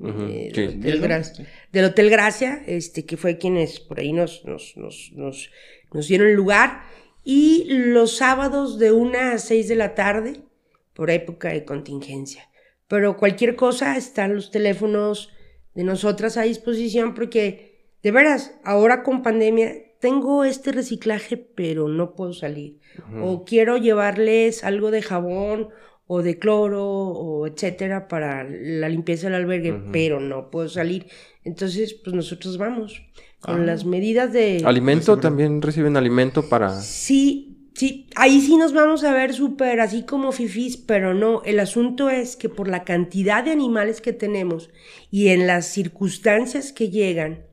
Eh, 0.06 0.52
sí. 0.54 0.62
del, 0.78 0.98
Hotel 0.98 1.02
Gra- 1.02 1.48
del 1.72 1.86
Hotel 1.86 2.10
Gracia, 2.10 2.62
este, 2.68 3.06
que 3.06 3.18
fue 3.18 3.38
quienes 3.38 3.80
por 3.80 4.00
ahí 4.00 4.12
nos, 4.14 4.44
nos, 4.46 4.76
nos, 4.76 5.12
nos, 5.16 5.50
nos 5.94 6.08
dieron 6.08 6.28
el 6.28 6.36
lugar. 6.36 6.84
Y 7.24 7.66
los 7.70 8.18
sábados 8.18 8.80
de 8.80 8.92
1 8.92 9.18
a 9.18 9.38
6 9.38 9.68
de 9.70 9.76
la 9.76 9.96
tarde, 9.96 10.42
por 10.94 11.10
época 11.10 11.50
de 11.50 11.64
contingencia. 11.64 12.50
Pero 12.88 13.16
cualquier 13.18 13.56
cosa, 13.56 13.96
están 13.98 14.36
los 14.36 14.52
teléfonos 14.52 15.30
de 15.74 15.84
nosotras 15.84 16.38
a 16.38 16.44
disposición 16.44 17.14
porque, 17.14 17.88
de 18.04 18.12
veras, 18.12 18.60
ahora 18.64 19.04
con 19.04 19.24
pandemia 19.24 19.74
tengo 20.02 20.44
este 20.44 20.74
reciclaje, 20.74 21.38
pero 21.38 21.88
no 21.88 22.14
puedo 22.14 22.34
salir. 22.34 22.80
O 23.22 23.46
quiero 23.46 23.78
llevarles 23.78 24.66
algo 24.66 24.92
de 24.92 25.02
jabón 25.02 25.70
o 26.08 26.22
de 26.22 26.38
cloro 26.40 26.86
o 26.86 27.48
etcétera 27.48 28.08
para 28.08 28.44
la 28.44 28.90
limpieza 28.90 29.28
del 29.28 29.36
albergue, 29.36 29.74
pero 29.92 30.20
no 30.20 30.50
puedo 30.52 30.70
salir. 30.70 31.08
Entonces, 31.44 31.94
pues 31.94 32.16
nosotros 32.16 32.58
vamos 32.58 33.02
con 33.40 33.62
Ah. 33.62 33.66
las 33.66 33.86
medidas 33.86 34.32
de... 34.34 34.62
¿Alimento? 34.66 35.18
¿También 35.18 35.62
reciben 35.62 35.98
alimento 35.98 36.48
para...? 36.50 36.70
Sí, 36.82 37.70
sí, 37.76 38.08
ahí 38.16 38.40
sí 38.42 38.56
nos 38.58 38.74
vamos 38.74 39.04
a 39.04 39.14
ver 39.14 39.34
súper 39.34 39.80
así 39.82 40.04
como 40.04 40.32
fifís, 40.32 40.78
pero 40.78 41.14
no, 41.14 41.42
el 41.44 41.60
asunto 41.60 42.10
es 42.10 42.36
que 42.38 42.48
por 42.50 42.68
la 42.68 42.84
cantidad 42.84 43.44
de 43.44 43.52
animales 43.52 44.00
que 44.02 44.14
tenemos 44.14 44.70
y 45.12 45.30
en 45.30 45.48
las 45.48 45.66
circunstancias 45.68 46.72
que 46.72 46.90
llegan 46.90 47.46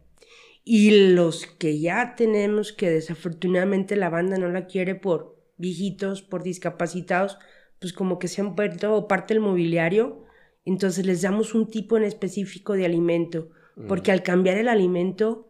y 0.65 1.13
los 1.15 1.47
que 1.47 1.81
ya 1.81 2.15
tenemos 2.17 2.73
que 2.73 2.91
desafortunadamente 2.91 3.97
la 3.97 4.11
banda 4.11 4.37
no 4.39 4.49
la 4.49 4.67
quiere 4.67 4.95
por 4.95 5.41
viejitos, 5.57 6.23
por 6.23 6.43
discapacitados, 6.43 7.39
pues 7.81 7.93
como 7.93 8.19
que 8.19 8.29
se 8.29 8.41
han 8.41 8.55
vuelto 8.55 9.09
parte 9.09 9.35
del 9.35 9.43
mobiliario, 9.43 10.25
entonces 10.65 11.07
les 11.07 11.23
damos 11.23 11.55
un 11.55 11.69
tipo 11.71 11.97
en 11.97 12.05
específico 12.05 12.75
de 12.75 12.85
alimento, 12.85 13.51
porque 13.89 14.13
al 14.13 14.23
cambiar 14.23 14.59
el 14.59 14.69
alimento, 14.69 15.49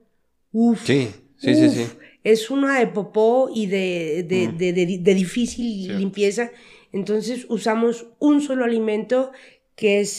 uff, 0.53 0.85
Sí, 0.87 1.11
sí, 1.37 1.55
sí, 1.55 1.69
sí. 1.71 1.83
Uf, 1.83 1.97
Es 2.23 2.51
una 2.51 2.79
de 2.79 2.87
popó 2.87 3.51
y 3.53 3.67
de, 3.67 4.25
de, 4.29 4.49
Mm. 4.49 4.57
de- 4.59 4.73
de- 4.75 4.99
de 4.99 5.15
difícil 5.15 5.97
limpieza. 5.99 6.51
Entonces 6.93 7.47
usamos 7.49 8.07
un 8.19 8.43
solo 8.43 8.65
alimento 8.65 9.33
que 9.75 10.01
es 10.01 10.11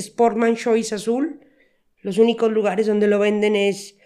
Sportman 0.00 0.56
Choice 0.56 0.94
Azul. 0.94 1.40
Los 2.00 2.16
únicos 2.16 2.50
lugares 2.50 2.86
donde 2.86 3.06
lo 3.06 3.18
venden 3.18 3.54
es 3.54 3.96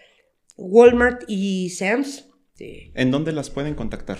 Walmart 0.57 1.23
y 1.29 1.69
Sam's. 1.69 2.27
Sí. 2.55 2.91
¿En 2.95 3.11
dónde 3.11 3.31
las 3.31 3.49
pueden 3.49 3.75
contactar? 3.75 4.17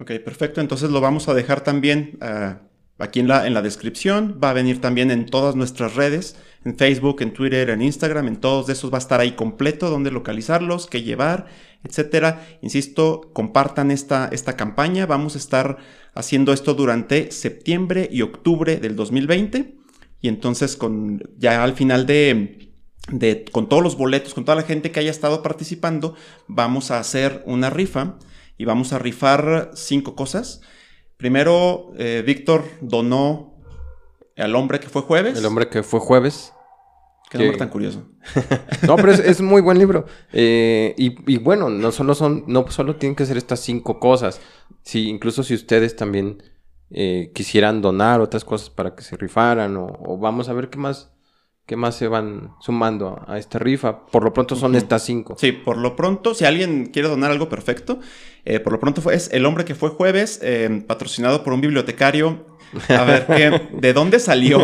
Ok, 0.00 0.12
perfecto. 0.24 0.60
Entonces 0.60 0.90
lo 0.90 1.00
vamos 1.00 1.28
a 1.28 1.34
dejar 1.34 1.62
también 1.62 2.18
ah, 2.20 2.60
aquí 2.98 3.20
en 3.20 3.28
la, 3.28 3.46
en 3.46 3.54
la 3.54 3.62
descripción. 3.62 4.38
Va 4.42 4.50
a 4.50 4.54
venir 4.54 4.80
también 4.80 5.10
en 5.10 5.26
todas 5.26 5.56
nuestras 5.56 5.94
redes 5.94 6.36
en 6.64 6.76
Facebook, 6.76 7.22
en 7.22 7.32
Twitter, 7.32 7.70
en 7.70 7.82
Instagram, 7.82 8.28
en 8.28 8.36
todos 8.36 8.68
esos 8.68 8.92
va 8.92 8.96
a 8.96 9.00
estar 9.00 9.20
ahí 9.20 9.32
completo, 9.32 9.90
dónde 9.90 10.10
localizarlos, 10.10 10.86
qué 10.86 11.02
llevar, 11.02 11.46
etcétera. 11.84 12.46
Insisto, 12.62 13.30
compartan 13.32 13.90
esta, 13.90 14.28
esta 14.32 14.56
campaña. 14.56 15.06
Vamos 15.06 15.34
a 15.34 15.38
estar 15.38 15.78
haciendo 16.14 16.52
esto 16.52 16.74
durante 16.74 17.30
septiembre 17.30 18.08
y 18.10 18.22
octubre 18.22 18.76
del 18.76 18.96
2020. 18.96 19.76
Y 20.20 20.28
entonces, 20.28 20.76
con, 20.76 21.22
ya 21.38 21.62
al 21.62 21.74
final 21.74 22.06
de, 22.06 22.72
de, 23.12 23.44
con 23.52 23.68
todos 23.68 23.82
los 23.82 23.96
boletos, 23.96 24.34
con 24.34 24.44
toda 24.44 24.56
la 24.56 24.62
gente 24.62 24.90
que 24.90 25.00
haya 25.00 25.10
estado 25.10 25.42
participando, 25.42 26.14
vamos 26.48 26.90
a 26.90 26.98
hacer 26.98 27.42
una 27.46 27.70
rifa 27.70 28.18
y 28.56 28.64
vamos 28.64 28.92
a 28.92 28.98
rifar 28.98 29.70
cinco 29.74 30.16
cosas. 30.16 30.60
Primero, 31.18 31.92
eh, 31.98 32.22
Víctor 32.24 32.64
donó 32.80 33.60
al 34.36 34.54
hombre 34.54 34.78
que 34.78 34.88
fue 34.88 35.02
jueves. 35.02 35.36
El 35.36 35.44
hombre 35.46 35.68
que 35.68 35.82
fue 35.82 35.98
jueves. 35.98 36.54
Qué 37.28 37.38
nombre 37.38 37.58
tan 37.58 37.68
curioso. 37.68 38.06
no, 38.86 38.96
pero 38.96 39.12
es, 39.12 39.18
es, 39.18 39.40
muy 39.40 39.60
buen 39.60 39.78
libro. 39.78 40.06
Eh, 40.32 40.94
y, 40.96 41.30
y, 41.30 41.38
bueno, 41.38 41.68
no 41.68 41.90
solo 41.92 42.14
son, 42.14 42.44
no 42.46 42.70
solo 42.70 42.96
tienen 42.96 43.16
que 43.16 43.26
ser 43.26 43.36
estas 43.36 43.60
cinco 43.60 43.98
cosas. 43.98 44.40
Si, 44.82 45.08
incluso 45.08 45.42
si 45.42 45.54
ustedes 45.54 45.96
también 45.96 46.42
eh, 46.90 47.32
quisieran 47.34 47.82
donar 47.82 48.20
otras 48.20 48.44
cosas 48.44 48.70
para 48.70 48.94
que 48.94 49.02
se 49.02 49.16
rifaran, 49.16 49.76
o, 49.76 49.86
o, 49.86 50.18
vamos 50.18 50.48
a 50.48 50.54
ver 50.54 50.70
qué 50.70 50.78
más, 50.78 51.12
qué 51.68 51.76
más 51.76 51.96
se 51.96 52.08
van 52.08 52.54
sumando 52.60 53.22
a, 53.28 53.34
a 53.34 53.38
esta 53.38 53.58
rifa. 53.58 54.06
Por 54.06 54.24
lo 54.24 54.32
pronto 54.32 54.56
son 54.56 54.72
uh 54.72 54.74
-huh. 54.74 54.78
estas 54.78 55.04
cinco. 55.04 55.36
Sí, 55.38 55.52
por 55.52 55.76
lo 55.76 55.94
pronto, 55.94 56.34
si 56.34 56.46
alguien 56.46 56.86
quiere 56.86 57.08
donar 57.08 57.30
algo 57.30 57.50
perfecto, 57.50 58.00
eh, 58.46 58.58
por 58.58 58.72
lo 58.72 58.80
pronto 58.80 59.02
fue, 59.02 59.14
es 59.14 59.30
El 59.32 59.44
hombre 59.44 59.66
que 59.66 59.74
fue 59.74 59.90
jueves, 59.90 60.40
eh, 60.42 60.82
patrocinado 60.86 61.44
por 61.44 61.52
un 61.52 61.60
bibliotecario 61.60 62.46
a 62.88 63.04
ver, 63.04 63.26
¿qué, 63.26 63.68
¿de 63.72 63.92
dónde 63.92 64.18
salió? 64.20 64.60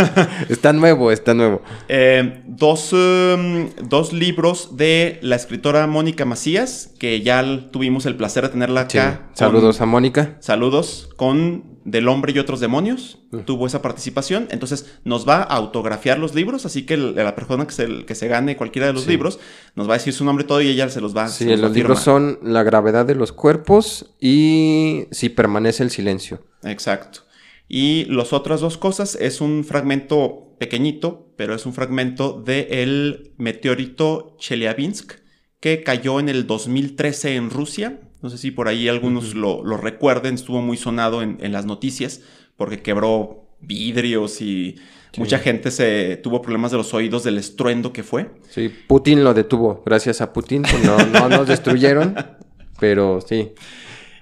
está 0.48 0.72
nuevo, 0.72 1.12
está 1.12 1.34
nuevo. 1.34 1.62
Eh, 1.88 2.42
dos, 2.46 2.92
um, 2.92 3.70
dos, 3.82 4.12
libros 4.12 4.76
de 4.76 5.18
la 5.22 5.36
escritora 5.36 5.86
Mónica 5.86 6.24
Macías, 6.24 6.92
que 6.98 7.22
ya 7.22 7.70
tuvimos 7.70 8.06
el 8.06 8.16
placer 8.16 8.44
de 8.44 8.50
tenerla 8.50 8.82
acá. 8.82 9.28
Sí. 9.32 9.38
Saludos 9.38 9.78
con, 9.78 9.88
a 9.88 9.90
Mónica. 9.90 10.36
Saludos 10.40 11.08
con 11.16 11.74
Del 11.84 12.08
hombre 12.08 12.32
y 12.32 12.38
otros 12.38 12.60
demonios. 12.60 13.18
Uh 13.30 13.36
-huh. 13.36 13.44
Tuvo 13.44 13.66
esa 13.66 13.82
participación. 13.82 14.48
Entonces 14.50 14.98
nos 15.04 15.28
va 15.28 15.36
a 15.36 15.42
autografiar 15.42 16.18
los 16.18 16.34
libros, 16.34 16.64
así 16.66 16.86
que 16.86 16.94
el, 16.94 17.14
la 17.14 17.34
persona 17.34 17.66
que 17.66 17.72
se, 17.72 18.04
que 18.06 18.14
se, 18.14 18.26
gane 18.26 18.56
cualquiera 18.56 18.86
de 18.86 18.94
los 18.94 19.04
sí. 19.04 19.10
libros 19.10 19.38
nos 19.76 19.88
va 19.88 19.94
a 19.94 19.98
decir 19.98 20.12
su 20.12 20.24
nombre 20.24 20.44
todo 20.44 20.62
y 20.62 20.68
ella 20.68 20.88
se 20.88 21.00
los 21.00 21.14
va 21.14 21.24
a 21.24 21.28
Sí, 21.28 21.44
los, 21.44 21.60
los 21.60 21.72
libros 21.72 22.00
son 22.00 22.38
La 22.42 22.62
gravedad 22.62 23.04
de 23.04 23.14
los 23.14 23.32
cuerpos 23.32 24.14
y 24.18 25.06
Si 25.10 25.28
permanece 25.28 25.82
el 25.82 25.90
silencio. 25.90 26.40
Exacto. 26.62 27.20
Y 27.68 28.04
las 28.06 28.32
otras 28.32 28.60
dos 28.60 28.76
cosas 28.76 29.16
es 29.16 29.40
un 29.40 29.64
fragmento 29.64 30.54
pequeñito, 30.58 31.32
pero 31.36 31.54
es 31.54 31.66
un 31.66 31.72
fragmento 31.72 32.40
del 32.40 33.32
meteorito 33.36 34.36
Chelyabinsk 34.38 35.14
que 35.60 35.82
cayó 35.82 36.20
en 36.20 36.28
el 36.28 36.46
2013 36.46 37.36
en 37.36 37.50
Rusia. 37.50 38.00
No 38.22 38.30
sé 38.30 38.38
si 38.38 38.50
por 38.50 38.68
ahí 38.68 38.88
algunos 38.88 39.30
uh 39.30 39.36
-huh. 39.36 39.40
lo, 39.40 39.64
lo, 39.64 39.76
recuerden, 39.76 40.34
estuvo 40.34 40.60
muy 40.60 40.76
sonado 40.76 41.22
en, 41.22 41.38
en, 41.40 41.52
las 41.52 41.64
noticias 41.66 42.20
porque 42.56 42.82
quebró 42.82 43.44
vidrios 43.60 44.40
y 44.40 44.76
sí. 45.12 45.20
mucha 45.20 45.38
gente 45.38 45.70
se 45.70 46.16
tuvo 46.22 46.42
problemas 46.42 46.70
de 46.70 46.76
los 46.76 46.92
oídos 46.94 47.24
del 47.24 47.38
estruendo 47.38 47.92
que 47.92 48.02
fue. 48.02 48.30
Sí, 48.50 48.70
Putin 48.86 49.24
lo 49.24 49.34
detuvo, 49.34 49.82
gracias 49.84 50.20
a 50.20 50.32
Putin, 50.32 50.62
pues 50.62 50.84
no, 50.84 50.98
no 50.98 51.28
nos 51.28 51.48
destruyeron, 51.48 52.14
pero 52.80 53.20
sí. 53.20 53.52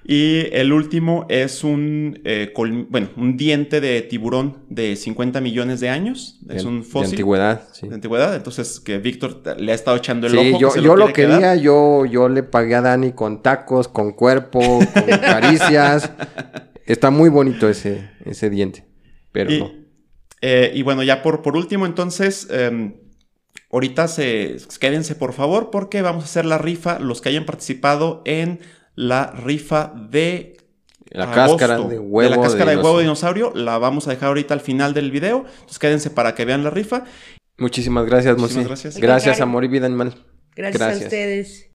Y 0.04 0.46
el 0.52 0.72
último 0.72 1.26
es 1.28 1.62
un, 1.62 2.20
eh, 2.24 2.52
bueno, 2.88 3.10
un 3.16 3.36
diente 3.36 3.80
de 3.80 4.02
tiburón 4.02 4.64
de 4.68 4.96
50 4.96 5.40
millones 5.40 5.78
de 5.78 5.90
años. 5.90 6.40
Es 6.48 6.64
un 6.64 6.82
fósil. 6.82 7.10
De 7.10 7.16
antigüedad, 7.16 7.68
sí. 7.72 7.88
De 7.88 7.94
antigüedad. 7.94 8.34
Entonces, 8.34 8.80
que 8.80 8.98
Víctor 8.98 9.42
le 9.58 9.70
ha 9.70 9.74
estado 9.74 9.96
echando 9.96 10.26
el 10.26 10.32
sí, 10.32 10.38
ojo. 10.38 10.58
Yo, 10.58 10.72
que 10.72 10.82
yo 10.82 10.96
lo, 10.96 11.06
lo 11.06 11.12
quería, 11.12 11.54
yo, 11.54 12.04
yo 12.04 12.28
le 12.28 12.42
pagué 12.42 12.74
a 12.74 12.80
Dani 12.80 13.12
con 13.12 13.42
tacos, 13.42 13.86
con 13.86 14.12
cuerpo, 14.12 14.60
con 14.60 15.18
caricias. 15.20 16.10
Está 16.84 17.10
muy 17.10 17.30
bonito 17.30 17.68
ese, 17.68 18.10
ese 18.24 18.50
diente. 18.50 18.84
Pero 19.30 19.52
y, 19.52 19.60
no. 19.60 19.72
Eh, 20.40 20.72
y 20.74 20.82
bueno, 20.82 21.04
ya 21.04 21.22
por, 21.22 21.42
por 21.42 21.56
último, 21.56 21.86
entonces. 21.86 22.48
Eh, 22.50 22.98
ahorita 23.70 24.06
se, 24.06 24.56
quédense 24.80 25.14
por 25.14 25.32
favor 25.32 25.70
porque 25.70 26.02
vamos 26.02 26.24
a 26.24 26.26
hacer 26.26 26.44
la 26.44 26.58
rifa. 26.58 26.98
Los 26.98 27.20
que 27.20 27.30
hayan 27.30 27.46
participado 27.46 28.22
en 28.24 28.60
la 28.94 29.30
rifa 29.30 29.92
de 29.94 30.56
la 31.10 31.24
agosto, 31.24 31.58
cáscara 31.58 31.88
de 31.88 31.98
huevo 31.98 32.30
de 32.30 32.36
la 32.36 32.42
cáscara 32.42 32.70
de, 32.70 32.76
de 32.76 32.82
huevo 32.82 32.96
de 32.98 33.04
dinosaurio 33.04 33.52
la 33.54 33.78
vamos 33.78 34.06
a 34.08 34.10
dejar 34.10 34.28
ahorita 34.28 34.54
al 34.54 34.60
final 34.60 34.94
del 34.94 35.10
video 35.10 35.44
entonces 35.46 35.78
quédense 35.78 36.10
para 36.10 36.34
que 36.34 36.44
vean 36.44 36.64
la 36.64 36.70
rifa 36.70 37.04
muchísimas 37.58 38.06
gracias 38.06 38.36
muchísimas 38.38 38.68
gracias 38.68 38.98
gracias 38.98 39.40
amor 39.40 39.64
y 39.64 39.68
vida 39.68 39.86
animal 39.86 40.14
gracias, 40.54 40.78
gracias. 40.78 41.02
a 41.02 41.04
ustedes 41.04 41.70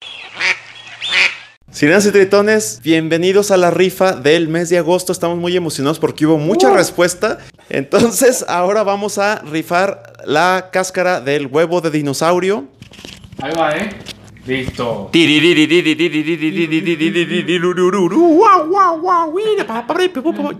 Sirenas 1.70 2.06
y 2.06 2.12
tritones, 2.12 2.80
bienvenidos 2.82 3.50
a 3.50 3.58
la 3.58 3.70
rifa 3.70 4.12
del 4.12 4.48
mes 4.48 4.70
de 4.70 4.78
agosto. 4.78 5.12
Estamos 5.12 5.36
muy 5.36 5.54
emocionados 5.54 5.98
porque 5.98 6.26
hubo 6.26 6.38
mucha 6.38 6.70
uh. 6.70 6.74
respuesta. 6.74 7.38
Entonces, 7.68 8.42
ahora 8.48 8.82
vamos 8.84 9.18
a 9.18 9.42
rifar 9.42 10.14
la 10.24 10.70
cáscara 10.72 11.20
del 11.20 11.46
huevo 11.46 11.82
de 11.82 11.90
dinosaurio. 11.90 12.66
Ahí 13.42 13.52
va, 13.54 13.76
¿eh? 13.76 13.90
Listo. 14.48 15.10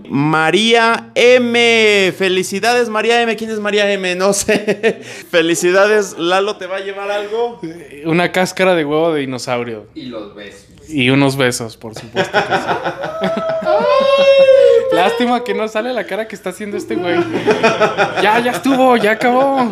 María 0.09 1.09
M. 1.15 2.13
Felicidades, 2.15 2.87
María 2.87 3.19
M. 3.23 3.35
¿Quién 3.35 3.49
es 3.49 3.59
María 3.59 3.91
M? 3.91 4.13
No 4.15 4.33
sé. 4.33 5.01
Felicidades, 5.31 6.15
Lalo, 6.19 6.57
¿te 6.57 6.67
va 6.67 6.77
a 6.77 6.79
llevar 6.81 7.09
algo? 7.09 7.59
Una 8.05 8.31
cáscara 8.31 8.75
de 8.75 8.85
huevo 8.85 9.11
de 9.11 9.21
dinosaurio. 9.21 9.87
Y 9.95 10.03
los 10.03 10.35
besos. 10.35 10.67
Y 10.87 11.09
unos 11.09 11.35
besos, 11.35 11.75
por 11.75 11.95
supuesto 11.95 12.31
que 12.31 12.53
sí. 12.53 12.59
Lástima 14.95 15.43
que 15.43 15.55
no 15.55 15.67
sale 15.67 15.93
la 15.93 16.05
cara 16.05 16.27
que 16.27 16.35
está 16.35 16.51
haciendo 16.51 16.77
este 16.77 16.95
güey. 16.95 17.17
Ya, 18.21 18.39
ya 18.39 18.51
estuvo, 18.51 18.97
ya 18.97 19.11
acabó. 19.11 19.71